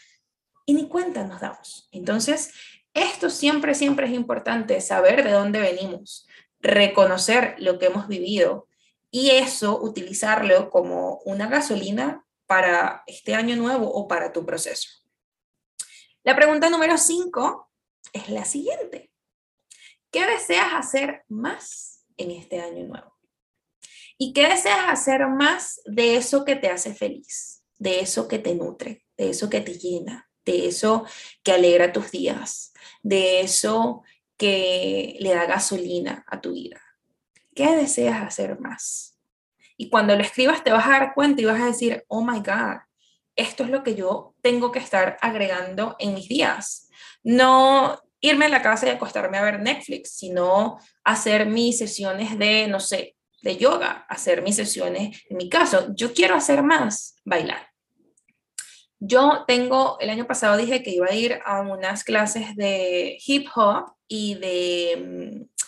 y 0.66 0.74
ni 0.74 0.88
cuenta 0.88 1.24
nos 1.24 1.40
damos. 1.40 1.88
Entonces, 1.92 2.52
esto 2.94 3.30
siempre, 3.30 3.74
siempre 3.74 4.06
es 4.06 4.12
importante, 4.12 4.80
saber 4.80 5.24
de 5.24 5.32
dónde 5.32 5.60
venimos, 5.60 6.26
reconocer 6.60 7.54
lo 7.58 7.78
que 7.78 7.86
hemos 7.86 8.08
vivido 8.08 8.68
y 9.10 9.30
eso 9.30 9.80
utilizarlo 9.80 10.70
como 10.70 11.20
una 11.24 11.48
gasolina 11.48 12.24
para 12.50 13.04
este 13.06 13.36
año 13.36 13.54
nuevo 13.54 13.88
o 13.88 14.08
para 14.08 14.32
tu 14.32 14.44
proceso. 14.44 14.88
La 16.24 16.34
pregunta 16.34 16.68
número 16.68 16.98
5 16.98 17.70
es 18.12 18.28
la 18.28 18.44
siguiente. 18.44 19.12
¿Qué 20.10 20.26
deseas 20.26 20.74
hacer 20.74 21.22
más 21.28 22.04
en 22.16 22.32
este 22.32 22.60
año 22.60 22.88
nuevo? 22.88 23.16
¿Y 24.18 24.32
qué 24.32 24.48
deseas 24.48 24.88
hacer 24.88 25.28
más 25.28 25.80
de 25.84 26.16
eso 26.16 26.44
que 26.44 26.56
te 26.56 26.68
hace 26.68 26.92
feliz, 26.92 27.62
de 27.78 28.00
eso 28.00 28.26
que 28.26 28.40
te 28.40 28.56
nutre, 28.56 29.06
de 29.16 29.30
eso 29.30 29.48
que 29.48 29.60
te 29.60 29.78
llena, 29.78 30.28
de 30.44 30.66
eso 30.66 31.06
que 31.44 31.52
alegra 31.52 31.92
tus 31.92 32.10
días, 32.10 32.72
de 33.04 33.42
eso 33.42 34.02
que 34.36 35.16
le 35.20 35.34
da 35.34 35.46
gasolina 35.46 36.24
a 36.26 36.40
tu 36.40 36.54
vida? 36.54 36.82
¿Qué 37.54 37.76
deseas 37.76 38.20
hacer 38.22 38.58
más? 38.58 39.09
Y 39.80 39.88
cuando 39.88 40.14
lo 40.14 40.20
escribas 40.20 40.62
te 40.62 40.72
vas 40.72 40.86
a 40.86 40.90
dar 40.90 41.14
cuenta 41.14 41.40
y 41.40 41.46
vas 41.46 41.58
a 41.58 41.64
decir, 41.64 42.04
oh 42.08 42.22
my 42.22 42.40
God, 42.40 42.80
esto 43.34 43.64
es 43.64 43.70
lo 43.70 43.82
que 43.82 43.94
yo 43.94 44.34
tengo 44.42 44.70
que 44.72 44.78
estar 44.78 45.16
agregando 45.22 45.96
en 45.98 46.12
mis 46.12 46.28
días. 46.28 46.90
No 47.22 47.98
irme 48.20 48.44
a 48.44 48.50
la 48.50 48.60
casa 48.60 48.86
y 48.86 48.90
acostarme 48.90 49.38
a 49.38 49.42
ver 49.42 49.60
Netflix, 49.60 50.18
sino 50.18 50.78
hacer 51.02 51.46
mis 51.46 51.78
sesiones 51.78 52.38
de, 52.38 52.68
no 52.68 52.78
sé, 52.78 53.16
de 53.40 53.56
yoga, 53.56 54.04
hacer 54.10 54.42
mis 54.42 54.56
sesiones, 54.56 55.18
en 55.30 55.38
mi 55.38 55.48
caso, 55.48 55.94
yo 55.94 56.12
quiero 56.12 56.34
hacer 56.34 56.62
más, 56.62 57.16
bailar. 57.24 57.70
Yo 58.98 59.44
tengo, 59.46 59.96
el 59.98 60.10
año 60.10 60.26
pasado 60.26 60.58
dije 60.58 60.82
que 60.82 60.90
iba 60.90 61.06
a 61.06 61.14
ir 61.14 61.40
a 61.46 61.62
unas 61.62 62.04
clases 62.04 62.54
de 62.54 63.16
hip 63.26 63.48
hop 63.54 63.94
y 64.06 64.34
de 64.34 65.46
mm, 65.48 65.60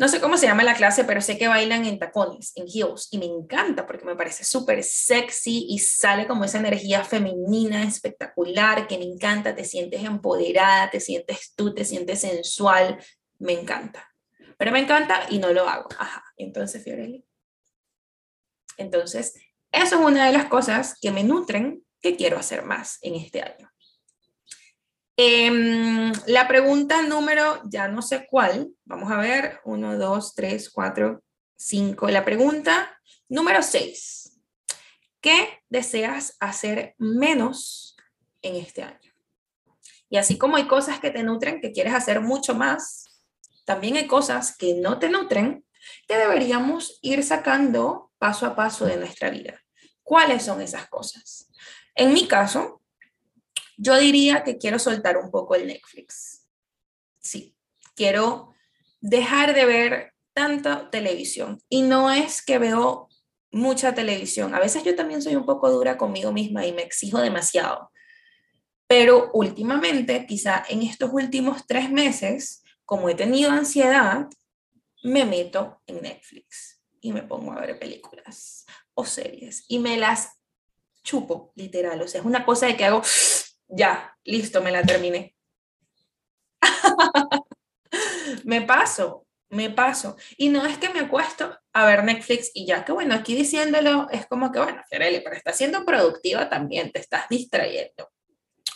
no 0.00 0.08
sé 0.08 0.18
cómo 0.18 0.38
se 0.38 0.46
llama 0.46 0.62
la 0.62 0.74
clase, 0.74 1.04
pero 1.04 1.20
sé 1.20 1.36
que 1.36 1.46
bailan 1.46 1.84
en 1.84 1.98
tacones, 1.98 2.52
en 2.56 2.64
heels, 2.66 3.08
y 3.10 3.18
me 3.18 3.26
encanta 3.26 3.86
porque 3.86 4.06
me 4.06 4.16
parece 4.16 4.44
súper 4.44 4.82
sexy 4.82 5.66
y 5.68 5.78
sale 5.78 6.26
como 6.26 6.46
esa 6.46 6.58
energía 6.58 7.04
femenina 7.04 7.82
espectacular 7.82 8.86
que 8.86 8.96
me 8.96 9.04
encanta, 9.04 9.54
te 9.54 9.62
sientes 9.62 10.02
empoderada, 10.02 10.88
te 10.88 11.00
sientes 11.00 11.52
tú, 11.54 11.74
te 11.74 11.84
sientes 11.84 12.22
sensual, 12.22 12.98
me 13.38 13.52
encanta. 13.52 14.10
Pero 14.56 14.72
me 14.72 14.78
encanta 14.78 15.26
y 15.28 15.38
no 15.38 15.52
lo 15.52 15.68
hago. 15.68 15.90
Ajá, 15.98 16.24
entonces, 16.38 16.82
Fiorelli. 16.82 17.26
Entonces, 18.78 19.34
eso 19.70 19.96
es 19.96 20.00
una 20.00 20.24
de 20.24 20.32
las 20.32 20.46
cosas 20.46 20.96
que 20.98 21.10
me 21.10 21.24
nutren 21.24 21.84
que 22.00 22.16
quiero 22.16 22.38
hacer 22.38 22.64
más 22.64 22.96
en 23.02 23.16
este 23.16 23.42
año. 23.42 23.70
Em, 25.22 26.12
la 26.28 26.48
pregunta 26.48 27.02
número, 27.02 27.60
ya 27.68 27.88
no 27.88 28.00
sé 28.00 28.26
cuál, 28.26 28.70
vamos 28.86 29.12
a 29.12 29.18
ver, 29.18 29.60
uno, 29.66 29.98
dos, 29.98 30.34
tres, 30.34 30.70
cuatro, 30.70 31.22
cinco. 31.58 32.08
La 32.08 32.24
pregunta 32.24 32.98
número 33.28 33.62
seis, 33.62 34.40
¿qué 35.20 35.60
deseas 35.68 36.38
hacer 36.40 36.94
menos 36.96 37.98
en 38.40 38.56
este 38.56 38.82
año? 38.82 39.12
Y 40.08 40.16
así 40.16 40.38
como 40.38 40.56
hay 40.56 40.66
cosas 40.66 41.00
que 41.00 41.10
te 41.10 41.22
nutren, 41.22 41.60
que 41.60 41.72
quieres 41.72 41.92
hacer 41.92 42.22
mucho 42.22 42.54
más, 42.54 43.22
también 43.66 43.98
hay 43.98 44.06
cosas 44.06 44.56
que 44.56 44.72
no 44.72 44.98
te 44.98 45.10
nutren, 45.10 45.66
que 46.08 46.16
deberíamos 46.16 46.98
ir 47.02 47.22
sacando 47.24 48.10
paso 48.16 48.46
a 48.46 48.56
paso 48.56 48.86
de 48.86 48.96
nuestra 48.96 49.28
vida. 49.28 49.60
¿Cuáles 50.02 50.44
son 50.44 50.62
esas 50.62 50.88
cosas? 50.88 51.52
En 51.94 52.14
mi 52.14 52.26
caso, 52.26 52.79
yo 53.80 53.96
diría 53.98 54.44
que 54.44 54.58
quiero 54.58 54.78
soltar 54.78 55.16
un 55.16 55.30
poco 55.30 55.54
el 55.54 55.66
Netflix. 55.66 56.46
Sí, 57.18 57.56
quiero 57.96 58.54
dejar 59.00 59.54
de 59.54 59.64
ver 59.64 60.12
tanta 60.34 60.90
televisión. 60.90 61.58
Y 61.70 61.82
no 61.82 62.10
es 62.10 62.42
que 62.42 62.58
veo 62.58 63.08
mucha 63.50 63.94
televisión. 63.94 64.54
A 64.54 64.60
veces 64.60 64.84
yo 64.84 64.94
también 64.94 65.22
soy 65.22 65.34
un 65.34 65.46
poco 65.46 65.70
dura 65.70 65.96
conmigo 65.96 66.30
misma 66.30 66.66
y 66.66 66.72
me 66.72 66.82
exijo 66.82 67.20
demasiado. 67.20 67.90
Pero 68.86 69.30
últimamente, 69.32 70.26
quizá 70.26 70.62
en 70.68 70.82
estos 70.82 71.10
últimos 71.12 71.66
tres 71.66 71.90
meses, 71.90 72.62
como 72.84 73.08
he 73.08 73.14
tenido 73.14 73.50
ansiedad, 73.50 74.26
me 75.02 75.24
meto 75.24 75.80
en 75.86 76.02
Netflix 76.02 76.82
y 77.00 77.14
me 77.14 77.22
pongo 77.22 77.52
a 77.52 77.60
ver 77.60 77.78
películas 77.78 78.66
o 78.92 79.06
series 79.06 79.64
y 79.68 79.78
me 79.78 79.96
las 79.96 80.32
chupo, 81.02 81.52
literal. 81.54 82.02
O 82.02 82.08
sea, 82.08 82.20
es 82.20 82.26
una 82.26 82.44
cosa 82.44 82.66
de 82.66 82.76
que 82.76 82.84
hago 82.84 83.02
ya, 83.70 84.16
listo, 84.24 84.62
me 84.62 84.70
la 84.70 84.82
terminé. 84.82 85.34
me 88.44 88.62
paso, 88.62 89.26
me 89.48 89.70
paso. 89.70 90.16
Y 90.36 90.48
no 90.48 90.66
es 90.66 90.78
que 90.78 90.90
me 90.90 91.00
acuesto 91.00 91.56
a 91.72 91.86
ver 91.86 92.04
Netflix 92.04 92.50
y 92.54 92.66
ya, 92.66 92.84
que 92.84 92.92
bueno, 92.92 93.14
aquí 93.14 93.34
diciéndolo 93.34 94.08
es 94.10 94.26
como 94.26 94.50
que, 94.50 94.58
bueno, 94.58 94.82
Fiorelli, 94.88 95.20
pero 95.20 95.36
estás 95.36 95.56
siendo 95.56 95.84
productiva 95.84 96.48
también, 96.48 96.92
te 96.92 97.00
estás 97.00 97.28
distrayendo. 97.28 98.10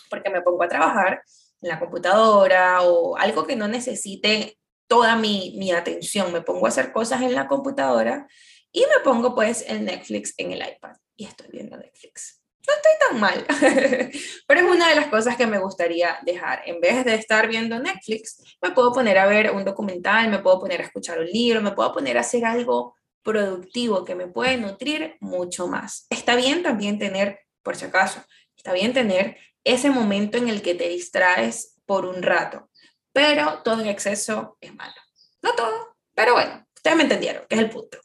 Porque 0.09 0.31
me 0.31 0.43
pongo 0.43 0.63
a 0.63 0.69
trabajar 0.69 1.23
en 1.61 1.69
la 1.69 1.79
computadora 1.79 2.83
o 2.83 3.17
algo 3.17 3.47
que 3.47 3.57
no 3.57 3.69
necesite 3.69 4.59
toda 4.87 5.17
mi, 5.17 5.55
mi 5.59 5.73
atención. 5.73 6.33
Me 6.33 6.43
pongo 6.43 6.67
a 6.67 6.69
hacer 6.69 6.93
cosas 6.93 7.23
en 7.23 7.35
la 7.35 7.49
computadora 7.49 8.29
y 8.71 8.81
me 8.81 9.03
pongo 9.03 9.35
pues 9.35 9.65
el 9.69 9.85
Netflix 9.85 10.35
en 10.37 10.53
el 10.53 10.59
iPad. 10.61 10.97
y 11.17 11.27
estoy 11.27 11.49
viendo 11.51 11.77
Netflix. 11.77 12.44
No 12.67 12.75
estoy 12.75 12.93
tan 13.09 13.21
mal, 13.21 13.47
pero 14.47 14.61
es 14.61 14.67
una 14.67 14.89
de 14.89 14.95
las 14.95 15.09
cosas 15.09 15.37
que 15.37 15.47
me 15.47 15.59
gustaría 15.59 16.19
dejar. 16.23 16.63
En 16.65 16.81
vez 16.81 17.05
de 17.05 17.15
estar 17.15 17.47
viendo 17.47 17.79
Netflix, 17.79 18.43
me 18.63 18.71
puedo 18.71 18.93
poner 18.93 19.19
a 19.19 19.27
ver 19.27 19.51
un 19.51 19.65
documental, 19.65 20.31
me 20.31 20.39
puedo 20.39 20.61
poner 20.61 20.81
a 20.81 20.85
escuchar 20.85 21.19
un 21.19 21.27
libro, 21.27 21.61
me 21.61 21.73
puedo 21.73 21.93
poner 21.93 22.17
a 22.17 22.21
hacer 22.21 22.45
algo 22.45 22.97
productivo 23.23 24.05
que 24.05 24.15
me 24.15 24.29
puede 24.29 24.57
nutrir 24.57 25.17
mucho 25.21 25.67
más. 25.67 26.07
Está 26.11 26.37
bien 26.37 26.63
también 26.63 26.99
tener, 26.99 27.41
por 27.63 27.77
si 27.77 27.85
acaso, 27.85 28.23
está 28.57 28.73
bien 28.73 28.93
tener 28.93 29.37
ese 29.65 29.91
momento 29.91 30.39
en 30.39 30.49
el 30.49 30.63
que 30.63 30.75
te 30.75 30.89
distraes 30.89 31.81
por 31.87 32.07
un 32.07 32.23
rato, 32.23 32.71
pero 33.13 33.63
todo 33.63 33.81
en 33.81 33.89
exceso 33.89 34.57
es 34.61 34.75
malo. 34.75 34.95
No 35.43 35.55
todo, 35.55 35.97
pero 36.15 36.35
bueno, 36.35 36.67
ustedes 36.75 36.97
me 36.97 37.03
entendieron, 37.03 37.45
que 37.49 37.57
es 37.57 37.61
el 37.61 37.71
punto. 37.71 37.99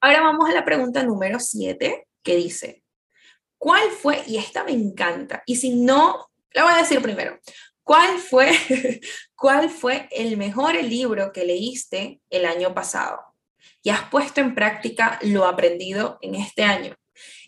Ahora 0.00 0.20
vamos 0.20 0.48
a 0.48 0.52
la 0.52 0.64
pregunta 0.64 1.02
número 1.02 1.40
7, 1.40 2.06
que 2.22 2.36
dice, 2.36 2.83
¿cuál 3.64 3.90
fue, 3.90 4.22
y 4.26 4.36
esta 4.36 4.62
me 4.62 4.72
encanta, 4.72 5.42
y 5.46 5.56
si 5.56 5.70
no, 5.70 6.30
la 6.52 6.64
voy 6.64 6.74
a 6.74 6.82
decir 6.82 7.00
primero, 7.00 7.38
¿cuál 7.82 8.18
fue, 8.18 8.52
cuál 9.34 9.70
fue 9.70 10.06
el 10.10 10.36
mejor 10.36 10.74
libro 10.84 11.32
que 11.32 11.46
leíste 11.46 12.20
el 12.28 12.44
año 12.44 12.74
pasado? 12.74 13.34
y 13.84 13.90
has 13.90 14.08
puesto 14.08 14.40
en 14.40 14.54
práctica 14.54 15.18
lo 15.22 15.44
aprendido 15.44 16.18
en 16.22 16.34
este 16.34 16.64
año. 16.64 16.96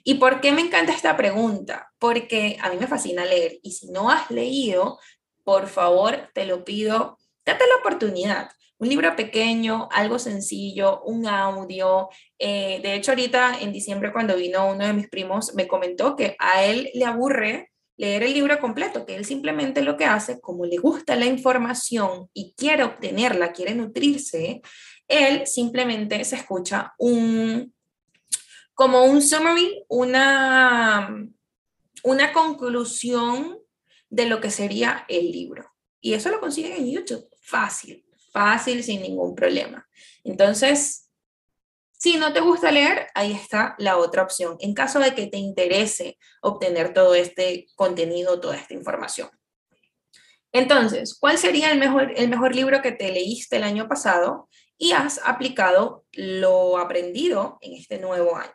¿Y 0.04 0.14
por 0.16 0.40
qué 0.40 0.52
me 0.52 0.60
encanta 0.60 0.92
esta 0.92 1.16
pregunta? 1.16 1.90
Porque 1.98 2.58
a 2.60 2.68
mí 2.68 2.76
me 2.78 2.86
fascina 2.86 3.24
leer 3.24 3.58
y 3.62 3.72
si 3.72 3.90
no 3.90 4.10
has 4.10 4.30
leído, 4.30 5.00
por 5.42 5.66
favor, 5.66 6.30
te 6.34 6.44
lo 6.44 6.62
pido, 6.62 7.18
date 7.44 7.64
la 7.66 7.76
oportunidad. 7.76 8.50
Un 8.78 8.88
libro 8.88 9.16
pequeño, 9.16 9.88
algo 9.90 10.18
sencillo, 10.18 11.02
un 11.04 11.26
audio. 11.26 12.08
Eh, 12.38 12.80
de 12.82 12.94
hecho, 12.94 13.12
ahorita 13.12 13.60
en 13.60 13.72
diciembre 13.72 14.12
cuando 14.12 14.36
vino 14.36 14.70
uno 14.70 14.86
de 14.86 14.92
mis 14.92 15.08
primos, 15.08 15.54
me 15.54 15.66
comentó 15.66 16.14
que 16.14 16.36
a 16.38 16.64
él 16.64 16.90
le 16.92 17.04
aburre 17.04 17.70
leer 17.96 18.22
el 18.22 18.34
libro 18.34 18.58
completo, 18.60 19.06
que 19.06 19.16
él 19.16 19.24
simplemente 19.24 19.82
lo 19.82 19.96
que 19.96 20.04
hace, 20.04 20.40
como 20.40 20.66
le 20.66 20.76
gusta 20.76 21.16
la 21.16 21.26
información 21.26 22.28
y 22.34 22.54
quiere 22.56 22.84
obtenerla, 22.84 23.52
quiere 23.52 23.74
nutrirse, 23.74 24.60
él 25.08 25.46
simplemente 25.46 26.22
se 26.24 26.36
escucha 26.36 26.94
un, 26.98 27.72
como 28.74 29.04
un 29.04 29.22
summary, 29.22 29.84
una, 29.88 31.26
una 32.02 32.32
conclusión 32.32 33.58
de 34.10 34.26
lo 34.26 34.40
que 34.40 34.50
sería 34.50 35.04
el 35.08 35.32
libro. 35.32 35.72
Y 36.00 36.12
eso 36.12 36.30
lo 36.30 36.40
consiguen 36.40 36.72
en 36.72 36.90
YouTube, 36.90 37.26
fácil, 37.40 38.04
fácil, 38.36 38.82
sin 38.82 39.02
ningún 39.02 39.34
problema. 39.34 39.88
Entonces, 40.24 41.10
si 41.92 42.16
no 42.18 42.32
te 42.32 42.40
gusta 42.40 42.70
leer, 42.70 43.06
ahí 43.14 43.32
está 43.32 43.74
la 43.78 43.96
otra 43.96 44.22
opción, 44.22 44.56
en 44.60 44.74
caso 44.74 44.98
de 44.98 45.14
que 45.14 45.26
te 45.26 45.38
interese 45.38 46.18
obtener 46.42 46.92
todo 46.92 47.14
este 47.14 47.66
contenido, 47.74 48.40
toda 48.40 48.56
esta 48.56 48.74
información. 48.74 49.30
Entonces, 50.52 51.16
¿cuál 51.18 51.38
sería 51.38 51.70
el 51.72 51.78
mejor, 51.78 52.12
el 52.16 52.28
mejor 52.28 52.54
libro 52.54 52.82
que 52.82 52.92
te 52.92 53.10
leíste 53.10 53.56
el 53.56 53.64
año 53.64 53.88
pasado? 53.88 54.48
y 54.78 54.92
has 54.92 55.20
aplicado 55.24 56.04
lo 56.12 56.78
aprendido 56.78 57.58
en 57.60 57.74
este 57.74 57.98
nuevo 57.98 58.36
año. 58.36 58.52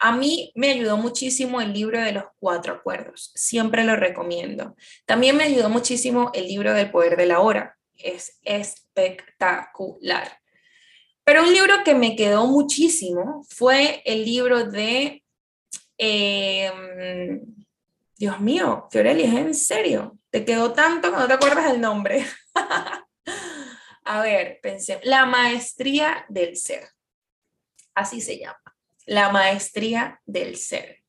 A 0.00 0.16
mí 0.16 0.52
me 0.54 0.70
ayudó 0.70 0.96
muchísimo 0.96 1.60
el 1.60 1.72
libro 1.72 2.00
de 2.00 2.12
los 2.12 2.24
cuatro 2.38 2.74
acuerdos, 2.74 3.30
siempre 3.34 3.84
lo 3.84 3.96
recomiendo. 3.96 4.74
También 5.06 5.36
me 5.36 5.44
ayudó 5.44 5.70
muchísimo 5.70 6.30
el 6.34 6.48
libro 6.48 6.74
del 6.74 6.90
poder 6.90 7.16
de 7.16 7.26
la 7.26 7.40
hora, 7.40 7.78
es 7.98 8.38
espectacular. 8.42 10.40
Pero 11.24 11.42
un 11.42 11.52
libro 11.52 11.82
que 11.84 11.94
me 11.94 12.16
quedó 12.16 12.46
muchísimo 12.46 13.44
fue 13.48 14.02
el 14.04 14.24
libro 14.24 14.64
de, 14.64 15.24
em, 15.96 17.40
Dios 18.16 18.40
mío, 18.40 18.88
Fiorelli, 18.90 19.22
¿es 19.22 19.34
en 19.34 19.54
serio? 19.54 20.18
¿Te 20.30 20.44
quedó 20.44 20.72
tanto 20.72 21.10
que 21.10 21.16
no 21.16 21.26
te 21.26 21.32
acuerdas 21.32 21.72
el 21.72 21.80
nombre? 21.80 22.26
A 24.04 24.20
ver, 24.20 24.60
pensé, 24.62 25.00
la 25.04 25.24
maestría 25.24 26.26
del 26.28 26.56
ser. 26.56 26.88
Así 27.94 28.20
se 28.20 28.38
llama. 28.38 28.60
La 29.06 29.30
maestría 29.30 30.20
del 30.26 30.56
ser. 30.56 31.02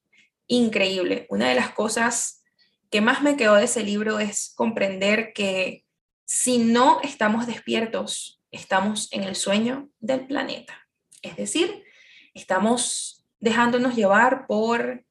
Increíble. 0.48 1.26
Una 1.30 1.50
de 1.50 1.56
las 1.56 1.72
cosas 1.72 2.44
que 2.90 3.02
más 3.02 3.22
me 3.22 3.36
quedó 3.36 3.56
de 3.56 3.66
ese 3.66 3.84
libro 3.84 4.20
es 4.20 4.54
comprender 4.56 5.34
que 5.34 5.85
si 6.26 6.58
no 6.58 7.00
estamos 7.02 7.48
despiertos, 7.48 8.42
estamos 8.52 9.12
en 9.12 9.24
el 9.24 9.36
sueño 9.36 9.90
del 10.00 10.28
planeta. 10.28 10.88
Es 11.22 11.36
decir, 11.36 11.84
estamos 12.34 13.26
dejándonos 13.40 13.96
llevar 13.96 14.48
por 14.48 15.06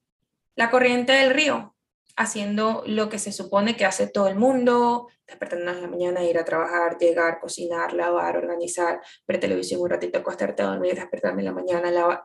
la 0.56 0.70
corriente 0.70 1.12
del 1.12 1.30
río, 1.30 1.74
haciendo 2.16 2.82
lo 2.86 3.08
que 3.08 3.18
se 3.18 3.32
supone 3.32 3.76
que 3.76 3.84
hace 3.84 4.06
todo 4.06 4.28
el 4.28 4.36
mundo, 4.36 5.08
despertarnos 5.26 5.76
en 5.76 5.82
la 5.82 5.88
mañana, 5.88 6.24
ir 6.24 6.38
a 6.38 6.44
trabajar, 6.44 6.98
llegar, 6.98 7.40
cocinar, 7.40 7.92
lavar, 7.92 8.36
organizar, 8.36 9.00
ver 9.26 9.40
televisión 9.40 9.80
un 9.80 9.90
ratito, 9.90 10.18
acostarte 10.18 10.62
a 10.62 10.66
dormir, 10.66 10.94
despertarme 10.94 11.42
en 11.42 11.46
la 11.46 11.52
mañana, 11.52 11.90
lavar. 11.90 12.24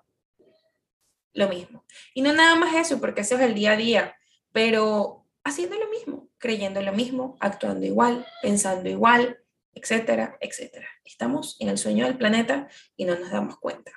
Lo 1.34 1.47
mismo. 1.47 1.86
Y 2.13 2.21
no 2.21 2.34
nada 2.34 2.56
más 2.56 2.75
eso, 2.75 2.99
porque 2.99 3.21
eso 3.21 3.36
es 3.36 3.41
el 3.41 3.54
día 3.54 3.71
a 3.71 3.78
día, 3.78 4.15
pero 4.52 5.25
haciendo 5.43 5.78
lo 5.78 5.89
mismo, 5.89 6.29
creyendo 6.39 6.82
lo 6.82 6.93
mismo, 6.93 7.38
actuando 7.39 7.86
igual, 7.86 8.25
pensando 8.41 8.89
igual, 8.89 9.38
etcétera, 9.73 10.38
etcétera. 10.41 10.88
Estamos 11.06 11.58
en 11.60 11.69
el 11.69 11.78
sueño 11.78 12.06
del 12.06 12.17
planeta 12.17 12.67
y 12.95 13.06
no 13.06 13.17
nos 13.17 13.32
damos 13.32 13.60
cuenta. 13.60 13.91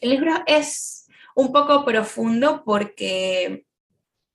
El 0.00 0.10
libro 0.10 0.32
es 0.46 1.06
un 1.34 1.52
poco 1.52 1.84
profundo 1.84 2.62
porque 2.64 3.66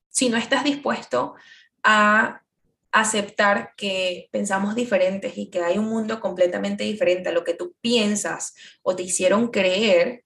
si 0.10 0.30
no 0.30 0.38
estás 0.38 0.64
dispuesto 0.64 1.36
a 1.84 2.44
aceptar 2.92 3.74
que 3.78 4.28
pensamos 4.32 4.76
diferentes 4.76 5.38
y 5.38 5.50
que 5.50 5.62
hay 5.62 5.78
un 5.78 5.86
mundo 5.86 6.20
completamente 6.20 6.84
diferente 6.84 7.30
a 7.30 7.32
lo 7.32 7.44
que 7.44 7.54
tú 7.54 7.76
piensas 7.80 8.54
o 8.82 8.96
te 8.96 9.04
hicieron 9.04 9.50
creer, 9.50 10.26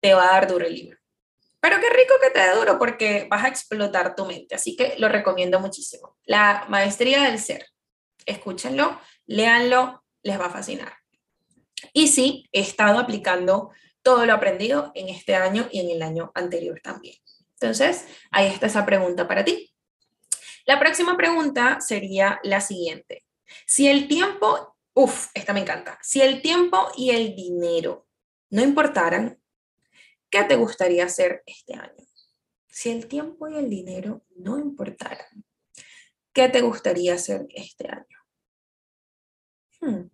te 0.00 0.14
va 0.14 0.22
a 0.22 0.32
dar 0.32 0.48
duro 0.48 0.66
el 0.66 0.74
libro. 0.74 0.98
Pero 1.64 1.80
qué 1.80 1.88
rico 1.88 2.12
que 2.20 2.28
te 2.28 2.40
dé 2.40 2.54
duro 2.54 2.78
porque 2.78 3.26
vas 3.30 3.42
a 3.42 3.48
explotar 3.48 4.14
tu 4.14 4.26
mente. 4.26 4.54
Así 4.54 4.76
que 4.76 4.96
lo 4.98 5.08
recomiendo 5.08 5.60
muchísimo. 5.60 6.18
La 6.26 6.66
maestría 6.68 7.22
del 7.22 7.38
ser. 7.38 7.64
Escúchenlo, 8.26 9.00
léanlo, 9.24 10.04
les 10.22 10.38
va 10.38 10.44
a 10.44 10.50
fascinar. 10.50 10.92
Y 11.94 12.08
sí, 12.08 12.46
he 12.52 12.60
estado 12.60 12.98
aplicando 12.98 13.70
todo 14.02 14.26
lo 14.26 14.34
aprendido 14.34 14.92
en 14.94 15.08
este 15.08 15.36
año 15.36 15.66
y 15.72 15.80
en 15.80 15.88
el 15.88 16.02
año 16.02 16.32
anterior 16.34 16.78
también. 16.82 17.16
Entonces, 17.58 18.08
ahí 18.30 18.48
está 18.48 18.66
esa 18.66 18.84
pregunta 18.84 19.26
para 19.26 19.42
ti. 19.42 19.74
La 20.66 20.78
próxima 20.78 21.16
pregunta 21.16 21.80
sería 21.80 22.40
la 22.42 22.60
siguiente. 22.60 23.24
Si 23.66 23.88
el 23.88 24.06
tiempo, 24.06 24.76
uff, 24.92 25.28
esta 25.32 25.54
me 25.54 25.60
encanta, 25.60 25.98
si 26.02 26.20
el 26.20 26.42
tiempo 26.42 26.92
y 26.94 27.08
el 27.08 27.34
dinero 27.34 28.06
no 28.50 28.60
importaran, 28.60 29.40
¿qué 30.34 30.42
te 30.42 30.56
gustaría 30.56 31.04
hacer 31.04 31.44
este 31.46 31.74
año? 31.74 32.08
Si 32.68 32.90
el 32.90 33.06
tiempo 33.06 33.48
y 33.48 33.56
el 33.56 33.70
dinero 33.70 34.24
no 34.34 34.58
importaran, 34.58 35.44
¿qué 36.32 36.48
te 36.48 36.60
gustaría 36.60 37.14
hacer 37.14 37.46
este 37.50 37.88
año? 37.88 38.18
Hmm. 39.80 40.10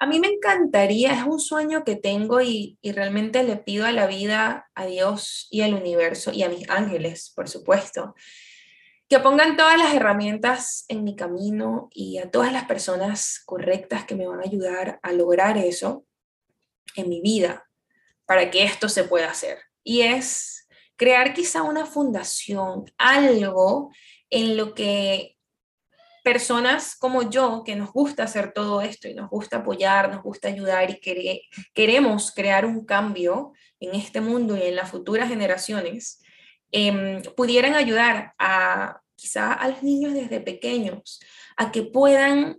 A 0.00 0.06
mí 0.06 0.18
me 0.18 0.26
encantaría, 0.26 1.12
es 1.12 1.22
un 1.24 1.38
sueño 1.38 1.84
que 1.84 1.94
tengo 1.94 2.40
y, 2.40 2.76
y, 2.82 2.90
realmente 2.90 3.44
le 3.44 3.56
pido 3.56 3.86
a 3.86 3.92
la 3.92 4.08
vida, 4.08 4.68
a 4.74 4.86
Dios 4.86 5.46
y 5.52 5.60
al 5.60 5.74
universo 5.74 6.32
y 6.32 6.42
a 6.42 6.48
mis 6.48 6.68
ángeles, 6.68 7.32
por 7.36 7.48
supuesto, 7.48 8.16
que 9.08 9.20
pongan 9.20 9.56
todas 9.56 9.78
las 9.78 9.94
herramientas 9.94 10.86
en 10.88 11.04
mi 11.04 11.14
camino 11.14 11.88
y 11.92 12.18
a 12.18 12.32
todas 12.32 12.52
las 12.52 12.64
personas 12.64 13.40
correctas 13.46 14.06
que 14.06 14.16
me 14.16 14.26
van 14.26 14.40
a 14.40 14.44
ayudar 14.44 14.98
a 15.04 15.12
lograr 15.12 15.56
eso 15.56 16.04
en 16.96 17.08
mi 17.08 17.20
vida 17.20 17.63
para 18.26 18.50
que 18.50 18.64
esto 18.64 18.88
se 18.88 19.04
pueda 19.04 19.30
hacer. 19.30 19.58
Y 19.82 20.02
es 20.02 20.68
crear 20.96 21.34
quizá 21.34 21.62
una 21.62 21.86
fundación, 21.86 22.84
algo 22.98 23.92
en 24.30 24.56
lo 24.56 24.74
que 24.74 25.36
personas 26.22 26.96
como 26.96 27.28
yo, 27.28 27.62
que 27.64 27.76
nos 27.76 27.92
gusta 27.92 28.24
hacer 28.24 28.52
todo 28.52 28.80
esto 28.80 29.08
y 29.08 29.14
nos 29.14 29.28
gusta 29.28 29.58
apoyar, 29.58 30.10
nos 30.10 30.22
gusta 30.22 30.48
ayudar 30.48 30.90
y 30.90 31.00
queremos 31.74 32.32
crear 32.32 32.64
un 32.64 32.86
cambio 32.86 33.52
en 33.78 33.94
este 33.94 34.22
mundo 34.22 34.56
y 34.56 34.62
en 34.62 34.76
las 34.76 34.90
futuras 34.90 35.28
generaciones, 35.28 36.24
Em, 36.76 37.22
pudieran 37.36 37.74
ayudar 37.76 38.34
a 38.36 39.00
quizá 39.14 39.52
a 39.52 39.68
los 39.68 39.84
niños 39.84 40.12
desde 40.12 40.40
pequeños 40.40 41.20
a 41.56 41.70
que 41.70 41.84
puedan, 41.84 42.58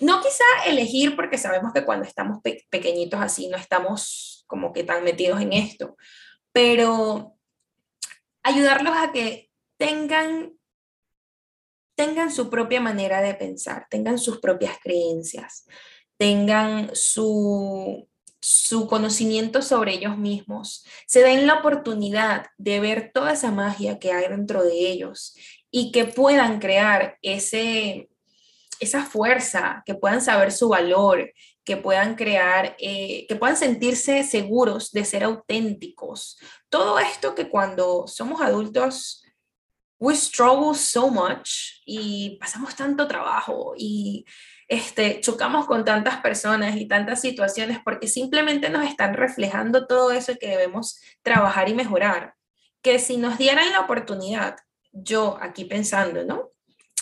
no 0.00 0.20
quizá 0.20 0.44
elegir, 0.66 1.16
porque 1.16 1.38
sabemos 1.38 1.72
que 1.72 1.84
cuando 1.84 2.06
estamos 2.06 2.40
pequeñitos 2.70 3.20
así 3.20 3.48
no 3.48 3.56
estamos 3.56 4.44
como 4.46 4.72
que 4.72 4.84
tan 4.84 5.04
metidos 5.04 5.40
en 5.40 5.52
esto, 5.52 5.96
pero 6.52 7.36
ayudarlos 8.42 8.94
a 8.96 9.12
que 9.12 9.50
tengan 9.78 10.56
tengan 11.96 12.30
su 12.30 12.50
propia 12.50 12.80
manera 12.80 13.20
de 13.22 13.34
pensar, 13.34 13.86
tengan 13.90 14.18
sus 14.18 14.38
propias 14.38 14.78
creencias, 14.82 15.64
tengan 16.18 16.90
su, 16.94 18.08
su 18.40 18.86
conocimiento 18.86 19.62
sobre 19.62 19.94
ellos 19.94 20.16
mismos, 20.16 20.84
se 21.06 21.22
den 21.22 21.46
la 21.46 21.54
oportunidad 21.54 22.46
de 22.58 22.80
ver 22.80 23.10
toda 23.12 23.32
esa 23.32 23.50
magia 23.50 23.98
que 23.98 24.12
hay 24.12 24.28
dentro 24.28 24.62
de 24.62 24.74
ellos 24.74 25.34
y 25.70 25.90
que 25.90 26.04
puedan 26.04 26.60
crear 26.60 27.18
ese, 27.22 28.08
esa 28.80 29.04
fuerza, 29.04 29.82
que 29.86 29.94
puedan 29.94 30.20
saber 30.20 30.52
su 30.52 30.68
valor, 30.68 31.32
que 31.64 31.76
puedan 31.76 32.14
crear, 32.14 32.76
eh, 32.78 33.26
que 33.28 33.36
puedan 33.36 33.56
sentirse 33.56 34.22
seguros 34.22 34.92
de 34.92 35.04
ser 35.04 35.24
auténticos. 35.24 36.38
Todo 36.68 36.98
esto 36.98 37.34
que 37.34 37.48
cuando 37.48 38.06
somos 38.06 38.40
adultos, 38.40 39.24
we 39.98 40.14
struggle 40.14 40.74
so 40.74 41.08
much 41.08 41.80
y 41.84 42.36
pasamos 42.38 42.76
tanto 42.76 43.08
trabajo 43.08 43.74
y 43.76 44.24
este, 44.68 45.20
chocamos 45.20 45.66
con 45.66 45.84
tantas 45.84 46.20
personas 46.20 46.76
y 46.76 46.86
tantas 46.86 47.20
situaciones 47.20 47.78
porque 47.84 48.08
simplemente 48.08 48.68
nos 48.68 48.84
están 48.84 49.14
reflejando 49.14 49.86
todo 49.86 50.10
eso 50.10 50.34
que 50.38 50.48
debemos 50.48 51.00
trabajar 51.22 51.68
y 51.68 51.74
mejorar. 51.74 52.34
Que 52.82 52.98
si 52.98 53.16
nos 53.16 53.38
dieran 53.38 53.70
la 53.72 53.80
oportunidad, 53.80 54.56
yo 54.92 55.38
aquí 55.40 55.64
pensando, 55.64 56.24
¿no? 56.24 56.50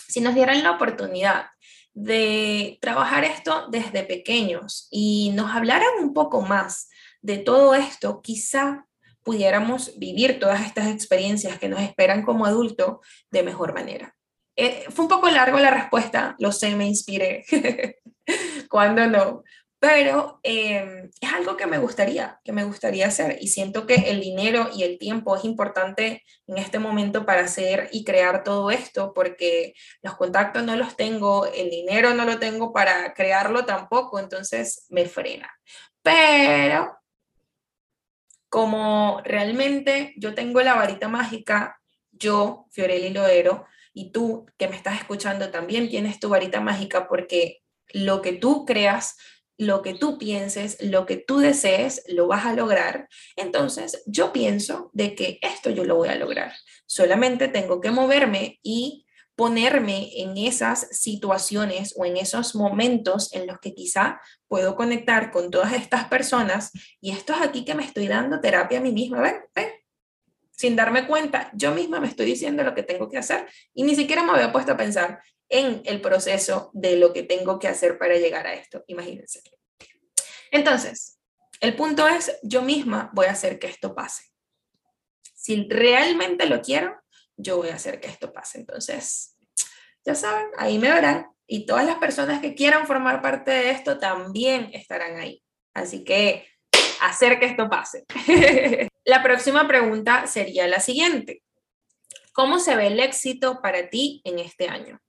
Si 0.08 0.20
nos 0.20 0.34
dieran 0.34 0.62
la 0.62 0.72
oportunidad 0.72 1.46
de 1.92 2.78
trabajar 2.80 3.24
esto 3.24 3.68
desde 3.70 4.02
pequeños 4.02 4.88
y 4.90 5.30
nos 5.34 5.54
hablaran 5.54 5.88
un 6.00 6.12
poco 6.12 6.42
más 6.42 6.88
de 7.22 7.38
todo 7.38 7.74
esto, 7.74 8.20
quizá 8.22 8.86
pudiéramos 9.22 9.98
vivir 9.98 10.38
todas 10.38 10.60
estas 10.66 10.88
experiencias 10.88 11.58
que 11.58 11.68
nos 11.68 11.80
esperan 11.80 12.22
como 12.22 12.46
adulto 12.46 13.00
de 13.30 13.42
mejor 13.42 13.72
manera. 13.72 14.14
Eh, 14.56 14.84
fue 14.90 15.06
un 15.06 15.08
poco 15.08 15.28
largo 15.30 15.58
la 15.58 15.70
respuesta, 15.70 16.36
lo 16.38 16.52
sé, 16.52 16.76
me 16.76 16.86
inspiré. 16.86 17.44
Cuando 18.68 19.06
no? 19.06 19.42
Pero 19.84 20.40
em, 20.42 21.10
es 21.20 21.32
algo 21.34 21.58
que 21.58 21.66
me 21.66 21.76
gustaría, 21.76 22.40
que 22.42 22.52
me 22.52 22.64
gustaría 22.64 23.06
hacer 23.06 23.36
y 23.42 23.48
siento 23.48 23.86
que 23.86 23.96
el 23.96 24.18
dinero 24.18 24.70
y 24.74 24.82
el 24.82 24.96
tiempo 24.98 25.36
es 25.36 25.44
importante 25.44 26.24
en 26.46 26.56
este 26.56 26.78
momento 26.78 27.26
para 27.26 27.42
hacer 27.42 27.90
y 27.92 28.02
crear 28.02 28.44
todo 28.44 28.70
esto 28.70 29.12
porque 29.12 29.74
los 30.00 30.16
contactos 30.16 30.64
no 30.64 30.74
los 30.76 30.96
tengo, 30.96 31.44
el 31.44 31.68
dinero 31.68 32.14
no 32.14 32.24
lo 32.24 32.38
tengo 32.38 32.72
para 32.72 33.12
crearlo 33.12 33.66
tampoco, 33.66 34.18
entonces 34.18 34.86
me 34.88 35.04
frena. 35.04 35.52
Pero 36.00 36.96
como 38.48 39.20
realmente 39.22 40.14
yo 40.16 40.34
tengo 40.34 40.62
la 40.62 40.76
varita 40.76 41.08
mágica, 41.08 41.78
yo, 42.10 42.68
Fiorelli 42.70 43.10
Loero, 43.10 43.66
y 43.92 44.12
tú 44.12 44.46
que 44.56 44.66
me 44.66 44.76
estás 44.76 44.96
escuchando 44.96 45.50
también 45.50 45.90
tienes 45.90 46.18
tu 46.20 46.30
varita 46.30 46.62
mágica 46.62 47.06
porque 47.06 47.60
lo 47.92 48.22
que 48.22 48.32
tú 48.32 48.64
creas 48.64 49.18
lo 49.56 49.82
que 49.82 49.94
tú 49.94 50.18
pienses, 50.18 50.76
lo 50.80 51.06
que 51.06 51.16
tú 51.16 51.38
desees, 51.38 52.02
lo 52.08 52.26
vas 52.26 52.46
a 52.46 52.54
lograr. 52.54 53.08
Entonces, 53.36 54.02
yo 54.06 54.32
pienso 54.32 54.90
de 54.92 55.14
que 55.14 55.38
esto 55.42 55.70
yo 55.70 55.84
lo 55.84 55.96
voy 55.96 56.08
a 56.08 56.16
lograr. 56.16 56.52
Solamente 56.86 57.48
tengo 57.48 57.80
que 57.80 57.90
moverme 57.90 58.58
y 58.62 59.06
ponerme 59.36 60.10
en 60.20 60.36
esas 60.36 60.88
situaciones 60.96 61.94
o 61.96 62.04
en 62.04 62.16
esos 62.16 62.54
momentos 62.54 63.32
en 63.32 63.46
los 63.46 63.58
que 63.58 63.74
quizá 63.74 64.20
puedo 64.46 64.76
conectar 64.76 65.30
con 65.32 65.50
todas 65.50 65.72
estas 65.72 66.06
personas 66.06 66.70
y 67.00 67.10
esto 67.10 67.32
es 67.32 67.40
aquí 67.40 67.64
que 67.64 67.74
me 67.74 67.84
estoy 67.84 68.06
dando 68.06 68.40
terapia 68.40 68.78
a 68.78 68.82
mí 68.82 68.92
misma, 68.92 69.20
¿ven? 69.20 69.36
¿ven? 69.54 69.68
Sin 70.56 70.76
darme 70.76 71.06
cuenta, 71.06 71.50
yo 71.54 71.72
misma 71.72 72.00
me 72.00 72.08
estoy 72.08 72.26
diciendo 72.26 72.62
lo 72.62 72.74
que 72.74 72.82
tengo 72.82 73.08
que 73.08 73.18
hacer 73.18 73.46
y 73.74 73.82
ni 73.82 73.94
siquiera 73.94 74.22
me 74.22 74.32
había 74.32 74.52
puesto 74.52 74.72
a 74.72 74.76
pensar, 74.76 75.20
en 75.48 75.82
el 75.84 76.00
proceso 76.00 76.70
de 76.72 76.96
lo 76.96 77.12
que 77.12 77.22
tengo 77.22 77.58
que 77.58 77.68
hacer 77.68 77.98
para 77.98 78.16
llegar 78.16 78.46
a 78.46 78.54
esto, 78.54 78.82
imagínense. 78.86 79.40
Entonces, 80.50 81.18
el 81.60 81.76
punto 81.76 82.08
es, 82.08 82.38
yo 82.42 82.62
misma 82.62 83.10
voy 83.12 83.26
a 83.26 83.32
hacer 83.32 83.58
que 83.58 83.66
esto 83.66 83.94
pase. 83.94 84.24
Si 85.34 85.68
realmente 85.68 86.46
lo 86.46 86.60
quiero, 86.60 87.00
yo 87.36 87.56
voy 87.58 87.68
a 87.68 87.74
hacer 87.74 88.00
que 88.00 88.08
esto 88.08 88.32
pase. 88.32 88.58
Entonces, 88.58 89.36
ya 90.04 90.14
saben, 90.14 90.46
ahí 90.56 90.78
me 90.78 90.90
verán 90.90 91.26
y 91.46 91.66
todas 91.66 91.84
las 91.84 91.96
personas 91.96 92.40
que 92.40 92.54
quieran 92.54 92.86
formar 92.86 93.20
parte 93.20 93.50
de 93.50 93.70
esto 93.70 93.98
también 93.98 94.70
estarán 94.72 95.18
ahí. 95.18 95.42
Así 95.74 96.04
que, 96.04 96.48
hacer 97.00 97.38
que 97.38 97.46
esto 97.46 97.68
pase. 97.68 98.04
la 99.04 99.22
próxima 99.22 99.66
pregunta 99.68 100.26
sería 100.26 100.66
la 100.66 100.80
siguiente. 100.80 101.42
¿Cómo 102.32 102.58
se 102.58 102.74
ve 102.74 102.88
el 102.88 103.00
éxito 103.00 103.60
para 103.62 103.90
ti 103.90 104.20
en 104.24 104.38
este 104.38 104.68
año? 104.68 105.00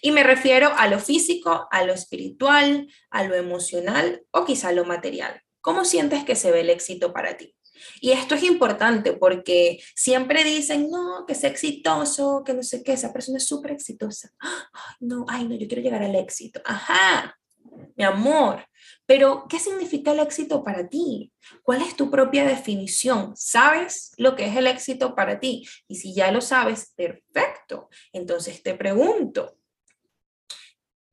Y 0.00 0.10
me 0.10 0.22
refiero 0.22 0.72
a 0.76 0.88
lo 0.88 0.98
físico, 0.98 1.68
a 1.70 1.84
lo 1.84 1.92
espiritual, 1.92 2.88
a 3.10 3.24
lo 3.24 3.34
emocional 3.34 4.22
o 4.30 4.44
quizá 4.44 4.68
a 4.68 4.72
lo 4.72 4.84
material. 4.84 5.40
¿Cómo 5.60 5.84
sientes 5.84 6.24
que 6.24 6.34
se 6.34 6.50
ve 6.50 6.60
el 6.60 6.70
éxito 6.70 7.12
para 7.12 7.36
ti? 7.36 7.54
Y 8.00 8.12
esto 8.12 8.34
es 8.34 8.42
importante 8.42 9.12
porque 9.12 9.80
siempre 9.94 10.44
dicen, 10.44 10.90
no, 10.90 11.24
que 11.26 11.32
es 11.32 11.44
exitoso, 11.44 12.42
que 12.44 12.54
no 12.54 12.62
sé 12.62 12.82
qué, 12.82 12.92
esa 12.92 13.12
persona 13.12 13.38
es 13.38 13.46
súper 13.46 13.72
exitosa. 13.72 14.30
Ay, 14.40 14.96
no, 15.00 15.24
ay, 15.28 15.48
no, 15.48 15.54
yo 15.54 15.66
quiero 15.66 15.82
llegar 15.82 16.02
al 16.02 16.14
éxito. 16.14 16.60
Ajá, 16.64 17.38
mi 17.96 18.04
amor, 18.04 18.64
pero 19.06 19.46
¿qué 19.48 19.58
significa 19.58 20.12
el 20.12 20.20
éxito 20.20 20.62
para 20.62 20.88
ti? 20.88 21.32
¿Cuál 21.62 21.82
es 21.82 21.96
tu 21.96 22.10
propia 22.10 22.44
definición? 22.44 23.36
¿Sabes 23.36 24.12
lo 24.16 24.36
que 24.36 24.46
es 24.46 24.56
el 24.56 24.66
éxito 24.66 25.14
para 25.14 25.38
ti? 25.38 25.66
Y 25.88 25.96
si 25.96 26.14
ya 26.14 26.30
lo 26.32 26.40
sabes, 26.40 26.92
perfecto. 26.96 27.88
Entonces 28.12 28.62
te 28.62 28.74
pregunto, 28.74 29.56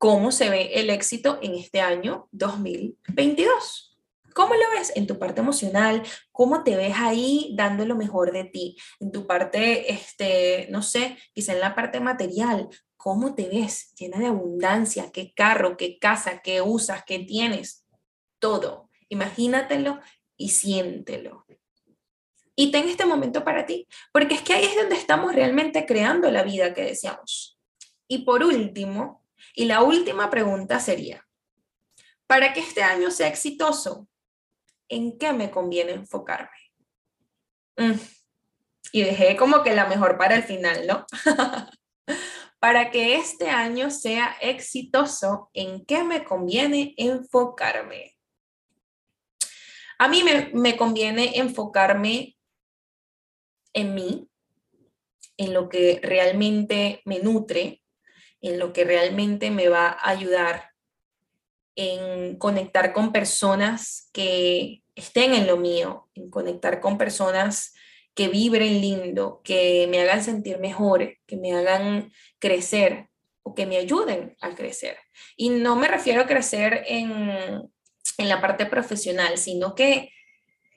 cómo 0.00 0.32
se 0.32 0.48
ve 0.48 0.70
el 0.76 0.88
éxito 0.88 1.38
en 1.42 1.54
este 1.54 1.82
año 1.82 2.26
2022. 2.32 3.98
¿Cómo 4.34 4.54
lo 4.54 4.70
ves 4.70 4.92
en 4.96 5.06
tu 5.06 5.18
parte 5.18 5.42
emocional? 5.42 6.02
¿Cómo 6.32 6.64
te 6.64 6.74
ves 6.74 6.94
ahí 6.96 7.52
dando 7.54 7.84
lo 7.84 7.96
mejor 7.96 8.32
de 8.32 8.44
ti? 8.44 8.78
En 8.98 9.12
tu 9.12 9.26
parte, 9.26 9.92
este, 9.92 10.68
no 10.70 10.80
sé, 10.80 11.18
quizá 11.34 11.52
en 11.52 11.60
la 11.60 11.74
parte 11.74 12.00
material, 12.00 12.70
¿cómo 13.00 13.34
te 13.34 13.48
ves? 13.48 13.94
Llena 13.94 14.18
de 14.18 14.26
abundancia, 14.26 15.10
qué 15.10 15.32
carro, 15.32 15.78
qué 15.78 15.98
casa, 15.98 16.42
qué 16.42 16.60
usas, 16.60 17.02
qué 17.06 17.20
tienes. 17.20 17.86
Todo. 18.38 18.90
Imagínatelo 19.08 20.00
y 20.36 20.50
siéntelo. 20.50 21.46
Y 22.54 22.70
ten 22.70 22.90
este 22.90 23.06
momento 23.06 23.42
para 23.42 23.64
ti, 23.64 23.88
porque 24.12 24.34
es 24.34 24.42
que 24.42 24.52
ahí 24.52 24.66
es 24.66 24.76
donde 24.76 24.96
estamos 24.96 25.34
realmente 25.34 25.86
creando 25.86 26.30
la 26.30 26.42
vida 26.42 26.74
que 26.74 26.82
deseamos. 26.82 27.58
Y 28.06 28.18
por 28.18 28.44
último, 28.44 29.24
y 29.54 29.64
la 29.64 29.82
última 29.82 30.28
pregunta 30.28 30.78
sería, 30.78 31.26
para 32.26 32.52
que 32.52 32.60
este 32.60 32.82
año 32.82 33.10
sea 33.10 33.28
exitoso, 33.28 34.08
¿en 34.90 35.16
qué 35.16 35.32
me 35.32 35.50
conviene 35.50 35.92
enfocarme? 35.92 36.50
Mm, 37.78 37.98
y 38.92 39.02
dejé 39.04 39.36
como 39.36 39.62
que 39.62 39.74
la 39.74 39.86
mejor 39.86 40.18
para 40.18 40.34
el 40.34 40.42
final, 40.42 40.86
¿no? 40.86 41.06
para 42.60 42.90
que 42.90 43.16
este 43.16 43.48
año 43.48 43.90
sea 43.90 44.36
exitoso, 44.40 45.50
¿en 45.54 45.84
qué 45.86 46.04
me 46.04 46.24
conviene 46.24 46.94
enfocarme? 46.98 48.16
A 49.98 50.08
mí 50.08 50.22
me, 50.22 50.50
me 50.52 50.76
conviene 50.76 51.38
enfocarme 51.38 52.36
en 53.72 53.94
mí, 53.94 54.28
en 55.38 55.54
lo 55.54 55.70
que 55.70 56.00
realmente 56.02 57.00
me 57.06 57.20
nutre, 57.20 57.82
en 58.42 58.58
lo 58.58 58.72
que 58.74 58.84
realmente 58.84 59.50
me 59.50 59.68
va 59.68 59.88
a 59.88 60.10
ayudar 60.10 60.70
en 61.76 62.36
conectar 62.36 62.92
con 62.92 63.10
personas 63.10 64.10
que 64.12 64.82
estén 64.94 65.32
en 65.32 65.46
lo 65.46 65.56
mío, 65.56 66.10
en 66.14 66.30
conectar 66.30 66.80
con 66.80 66.98
personas 66.98 67.72
que 68.14 68.28
vibren 68.28 68.80
lindo, 68.80 69.40
que 69.44 69.86
me 69.90 70.00
hagan 70.00 70.22
sentir 70.22 70.58
mejor, 70.58 71.16
que 71.26 71.36
me 71.36 71.52
hagan 71.52 72.12
crecer 72.38 73.08
o 73.42 73.54
que 73.54 73.66
me 73.66 73.76
ayuden 73.76 74.36
a 74.40 74.54
crecer. 74.54 74.98
Y 75.36 75.50
no 75.50 75.76
me 75.76 75.88
refiero 75.88 76.22
a 76.22 76.26
crecer 76.26 76.84
en, 76.86 77.70
en 78.18 78.28
la 78.28 78.40
parte 78.40 78.66
profesional, 78.66 79.38
sino 79.38 79.74
que 79.74 80.10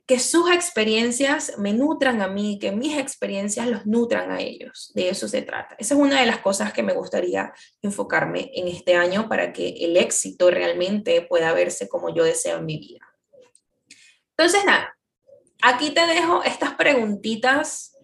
que 0.05 0.19
sus 0.19 0.51
experiencias 0.51 1.57
me 1.57 1.73
nutran 1.73 2.21
a 2.21 2.27
mí, 2.27 2.59
que 2.59 2.71
mis 2.71 2.97
experiencias 2.97 3.67
los 3.67 3.85
nutran 3.85 4.31
a 4.31 4.41
ellos. 4.41 4.91
De 4.93 5.09
eso 5.09 5.27
se 5.27 5.41
trata. 5.41 5.75
Esa 5.79 5.93
es 5.93 5.99
una 5.99 6.19
de 6.19 6.25
las 6.25 6.39
cosas 6.39 6.73
que 6.73 6.83
me 6.83 6.93
gustaría 6.93 7.53
enfocarme 7.81 8.51
en 8.53 8.67
este 8.67 8.95
año 8.95 9.29
para 9.29 9.53
que 9.53 9.69
el 9.79 9.95
éxito 9.95 10.51
realmente 10.51 11.21
pueda 11.21 11.53
verse 11.53 11.87
como 11.87 12.13
yo 12.13 12.25
deseo 12.25 12.57
en 12.57 12.65
mi 12.65 12.77
vida. 12.77 12.99
Entonces, 14.31 14.65
nada, 14.65 14.97
aquí 15.63 15.91
te 15.91 16.05
dejo 16.05 16.43
estas 16.43 16.75
preguntitas 16.75 17.95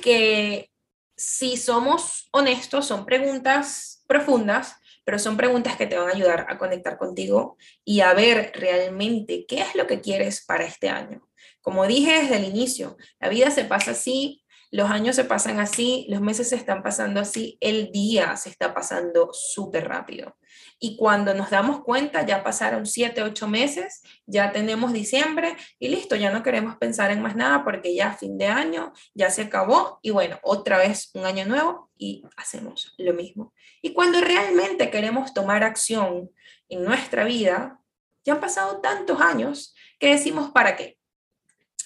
que 0.00 0.70
si 1.16 1.56
somos 1.56 2.28
honestos, 2.30 2.86
son 2.86 3.06
preguntas 3.06 4.04
profundas, 4.06 4.76
pero 5.02 5.18
son 5.18 5.36
preguntas 5.36 5.76
que 5.76 5.86
te 5.86 5.96
van 5.96 6.10
a 6.10 6.12
ayudar 6.14 6.46
a 6.50 6.58
conectar 6.58 6.98
contigo 6.98 7.56
y 7.84 8.00
a 8.00 8.12
ver 8.12 8.52
realmente 8.54 9.46
qué 9.46 9.62
es 9.62 9.74
lo 9.74 9.86
que 9.86 10.02
quieres 10.02 10.44
para 10.44 10.64
este 10.64 10.90
año. 10.90 11.26
Como 11.62 11.86
dije 11.86 12.20
desde 12.20 12.36
el 12.36 12.44
inicio, 12.44 12.98
la 13.18 13.30
vida 13.30 13.50
se 13.50 13.64
pasa 13.64 13.92
así, 13.92 14.44
los 14.70 14.90
años 14.90 15.16
se 15.16 15.24
pasan 15.24 15.60
así, 15.60 16.06
los 16.08 16.20
meses 16.20 16.48
se 16.48 16.56
están 16.56 16.82
pasando 16.82 17.20
así, 17.20 17.56
el 17.60 17.92
día 17.92 18.36
se 18.36 18.50
está 18.50 18.74
pasando 18.74 19.30
súper 19.32 19.88
rápido. 19.88 20.36
Y 20.78 20.96
cuando 20.96 21.34
nos 21.34 21.50
damos 21.50 21.82
cuenta, 21.82 22.26
ya 22.26 22.42
pasaron 22.42 22.86
siete, 22.86 23.22
ocho 23.22 23.48
meses, 23.48 24.02
ya 24.26 24.52
tenemos 24.52 24.92
diciembre 24.92 25.56
y 25.78 25.88
listo, 25.88 26.16
ya 26.16 26.30
no 26.30 26.42
queremos 26.42 26.76
pensar 26.76 27.10
en 27.10 27.22
más 27.22 27.36
nada 27.36 27.64
porque 27.64 27.94
ya 27.94 28.12
fin 28.12 28.36
de 28.38 28.46
año, 28.46 28.92
ya 29.14 29.30
se 29.30 29.42
acabó 29.42 29.98
y 30.02 30.10
bueno, 30.10 30.38
otra 30.42 30.78
vez 30.78 31.10
un 31.14 31.24
año 31.24 31.46
nuevo 31.46 31.90
y 31.96 32.24
hacemos 32.36 32.94
lo 32.98 33.14
mismo. 33.14 33.54
Y 33.82 33.92
cuando 33.92 34.20
realmente 34.20 34.90
queremos 34.90 35.32
tomar 35.32 35.64
acción 35.64 36.30
en 36.68 36.84
nuestra 36.84 37.24
vida, 37.24 37.80
ya 38.24 38.34
han 38.34 38.40
pasado 38.40 38.80
tantos 38.80 39.20
años 39.20 39.74
que 39.98 40.10
decimos, 40.10 40.50
¿para 40.50 40.76
qué? 40.76 40.98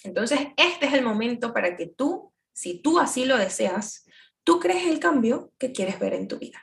Entonces, 0.02 0.40
este 0.56 0.86
es 0.86 0.94
el 0.94 1.02
momento 1.02 1.52
para 1.52 1.76
que 1.76 1.86
tú, 1.86 2.29
si 2.60 2.74
tú 2.74 2.98
así 2.98 3.24
lo 3.24 3.38
deseas, 3.38 4.04
tú 4.44 4.60
crees 4.60 4.86
el 4.86 4.98
cambio 4.98 5.50
que 5.58 5.72
quieres 5.72 5.98
ver 5.98 6.12
en 6.12 6.28
tu 6.28 6.38
vida. 6.38 6.62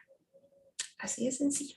Así 0.99 1.25
de 1.25 1.31
sencillo. 1.31 1.75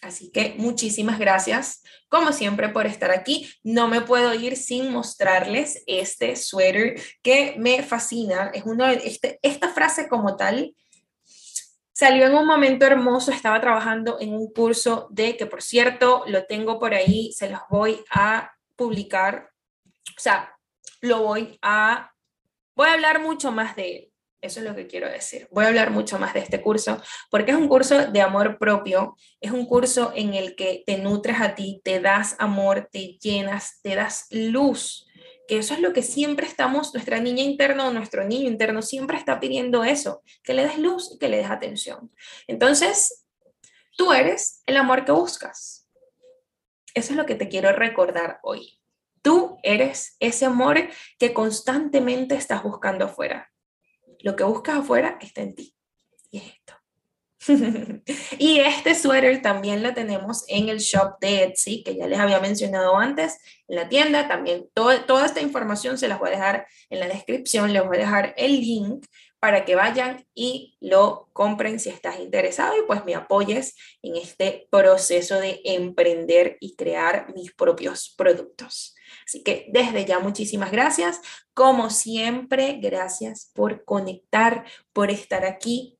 Así 0.00 0.30
que 0.30 0.54
muchísimas 0.56 1.18
gracias, 1.18 1.82
como 2.08 2.32
siempre, 2.32 2.70
por 2.70 2.86
estar 2.86 3.10
aquí. 3.10 3.46
No 3.62 3.86
me 3.86 4.00
puedo 4.00 4.32
ir 4.32 4.56
sin 4.56 4.90
mostrarles 4.90 5.82
este 5.86 6.36
suéter 6.36 6.98
que 7.20 7.56
me 7.58 7.82
fascina. 7.82 8.50
Es 8.54 8.62
uno 8.64 8.88
este, 8.88 9.38
esta 9.42 9.68
frase 9.68 10.08
como 10.08 10.36
tal 10.36 10.74
salió 11.92 12.24
en 12.24 12.34
un 12.34 12.46
momento 12.46 12.86
hermoso. 12.86 13.30
Estaba 13.30 13.60
trabajando 13.60 14.18
en 14.20 14.32
un 14.32 14.50
curso 14.54 15.06
de 15.10 15.36
que, 15.36 15.44
por 15.44 15.60
cierto, 15.60 16.22
lo 16.28 16.46
tengo 16.46 16.78
por 16.78 16.94
ahí, 16.94 17.30
se 17.32 17.50
los 17.50 17.60
voy 17.68 18.02
a 18.10 18.52
publicar. 18.74 19.50
O 20.16 20.20
sea, 20.20 20.56
lo 21.02 21.24
voy 21.24 21.58
a, 21.60 22.10
voy 22.78 22.88
a 22.88 22.92
hablar 22.92 23.20
mucho 23.20 23.50
más 23.50 23.74
de 23.74 23.96
él. 23.96 24.12
Eso 24.40 24.60
es 24.60 24.66
lo 24.66 24.76
que 24.76 24.86
quiero 24.86 25.10
decir. 25.10 25.48
Voy 25.50 25.64
a 25.64 25.68
hablar 25.68 25.90
mucho 25.90 26.16
más 26.16 26.32
de 26.32 26.38
este 26.38 26.62
curso 26.62 27.02
porque 27.28 27.50
es 27.50 27.56
un 27.56 27.66
curso 27.66 28.06
de 28.06 28.20
amor 28.20 28.56
propio, 28.56 29.16
es 29.40 29.50
un 29.50 29.66
curso 29.66 30.12
en 30.14 30.34
el 30.34 30.54
que 30.54 30.84
te 30.86 30.96
nutres 30.96 31.40
a 31.40 31.56
ti, 31.56 31.80
te 31.82 31.98
das 31.98 32.36
amor, 32.38 32.88
te 32.92 33.18
llenas, 33.20 33.80
te 33.82 33.96
das 33.96 34.26
luz, 34.30 35.08
que 35.48 35.58
eso 35.58 35.74
es 35.74 35.80
lo 35.80 35.92
que 35.92 36.02
siempre 36.02 36.46
estamos, 36.46 36.94
nuestra 36.94 37.18
niña 37.18 37.42
interna 37.42 37.88
o 37.88 37.90
nuestro 37.90 38.24
niño 38.24 38.46
interno 38.46 38.80
siempre 38.80 39.16
está 39.16 39.40
pidiendo 39.40 39.82
eso, 39.82 40.22
que 40.44 40.54
le 40.54 40.62
des 40.62 40.78
luz 40.78 41.10
y 41.12 41.18
que 41.18 41.28
le 41.28 41.38
des 41.38 41.50
atención. 41.50 42.12
Entonces, 42.46 43.26
tú 43.96 44.12
eres 44.12 44.62
el 44.66 44.76
amor 44.76 45.04
que 45.04 45.10
buscas. 45.10 45.88
Eso 46.94 47.12
es 47.12 47.16
lo 47.16 47.26
que 47.26 47.34
te 47.34 47.48
quiero 47.48 47.72
recordar 47.72 48.38
hoy. 48.44 48.77
Tú 49.28 49.58
eres 49.62 50.16
ese 50.20 50.46
amor 50.46 50.88
que 51.18 51.34
constantemente 51.34 52.34
estás 52.34 52.62
buscando 52.62 53.04
afuera. 53.04 53.52
Lo 54.20 54.34
que 54.36 54.44
buscas 54.44 54.78
afuera 54.78 55.18
está 55.20 55.42
en 55.42 55.54
ti. 55.54 55.76
Y 56.30 56.38
es 56.38 56.44
esto. 56.46 56.74
y 58.38 58.60
este 58.60 58.94
suéter 58.94 59.42
también 59.42 59.82
lo 59.82 59.92
tenemos 59.92 60.46
en 60.48 60.70
el 60.70 60.78
shop 60.78 61.18
de 61.20 61.42
Etsy, 61.44 61.82
que 61.84 61.94
ya 61.94 62.06
les 62.06 62.18
había 62.18 62.40
mencionado 62.40 62.96
antes, 62.96 63.36
en 63.68 63.76
la 63.76 63.90
tienda. 63.90 64.28
También 64.28 64.70
toda 64.72 65.26
esta 65.26 65.42
información 65.42 65.98
se 65.98 66.08
las 66.08 66.18
voy 66.18 66.28
a 66.28 66.32
dejar 66.32 66.66
en 66.88 67.00
la 67.00 67.08
descripción, 67.08 67.74
les 67.74 67.84
voy 67.84 67.98
a 67.98 68.00
dejar 68.00 68.32
el 68.38 68.52
link 68.62 69.04
para 69.40 69.66
que 69.66 69.74
vayan 69.74 70.26
y 70.34 70.78
lo 70.80 71.28
compren 71.34 71.80
si 71.80 71.90
estás 71.90 72.18
interesado 72.18 72.78
y 72.78 72.86
pues 72.86 73.04
me 73.04 73.14
apoyes 73.14 73.76
en 74.00 74.16
este 74.16 74.68
proceso 74.70 75.38
de 75.38 75.60
emprender 75.64 76.56
y 76.60 76.76
crear 76.76 77.30
mis 77.34 77.52
propios 77.52 78.14
productos. 78.16 78.94
Así 79.28 79.42
que 79.42 79.66
desde 79.68 80.06
ya 80.06 80.20
muchísimas 80.20 80.72
gracias. 80.72 81.20
Como 81.52 81.90
siempre, 81.90 82.78
gracias 82.80 83.50
por 83.54 83.84
conectar, 83.84 84.64
por 84.94 85.10
estar 85.10 85.44
aquí, 85.44 85.98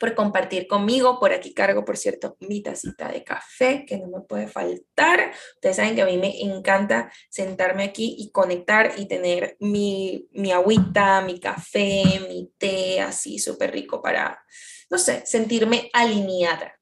por 0.00 0.14
compartir 0.14 0.66
conmigo. 0.66 1.20
Por 1.20 1.34
aquí 1.34 1.52
cargo, 1.52 1.84
por 1.84 1.98
cierto, 1.98 2.38
mi 2.40 2.62
tacita 2.62 3.08
de 3.08 3.22
café, 3.22 3.84
que 3.86 3.98
no 3.98 4.06
me 4.06 4.22
puede 4.22 4.48
faltar. 4.48 5.32
Ustedes 5.56 5.76
saben 5.76 5.94
que 5.94 6.00
a 6.00 6.06
mí 6.06 6.16
me 6.16 6.40
encanta 6.40 7.12
sentarme 7.28 7.84
aquí 7.84 8.16
y 8.18 8.30
conectar 8.30 8.94
y 8.96 9.08
tener 9.08 9.58
mi, 9.60 10.26
mi 10.32 10.50
agüita, 10.50 11.20
mi 11.20 11.38
café, 11.38 12.02
mi 12.30 12.50
té, 12.56 12.98
así 12.98 13.38
súper 13.38 13.72
rico 13.72 14.00
para, 14.00 14.42
no 14.88 14.96
sé, 14.96 15.26
sentirme 15.26 15.90
alineada. 15.92 16.80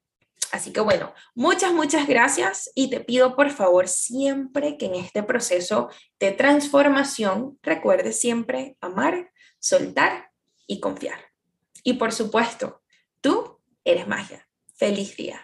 Así 0.53 0.71
que 0.71 0.81
bueno, 0.81 1.11
muchas, 1.33 1.73
muchas 1.73 2.07
gracias 2.07 2.69
y 2.75 2.91
te 2.91 2.99
pido 2.99 3.35
por 3.35 3.49
favor 3.49 3.87
siempre 3.87 4.77
que 4.77 4.85
en 4.85 4.93
este 4.93 5.23
proceso 5.23 5.89
de 6.19 6.31
transformación 6.31 7.57
recuerdes 7.63 8.19
siempre 8.19 8.77
amar, 8.79 9.31
soltar 9.57 10.29
y 10.67 10.79
confiar. 10.79 11.19
Y 11.83 11.93
por 11.93 12.11
supuesto, 12.11 12.83
tú 13.19 13.61
eres 13.83 14.07
magia. 14.07 14.47
Feliz 14.75 15.17
día. 15.17 15.43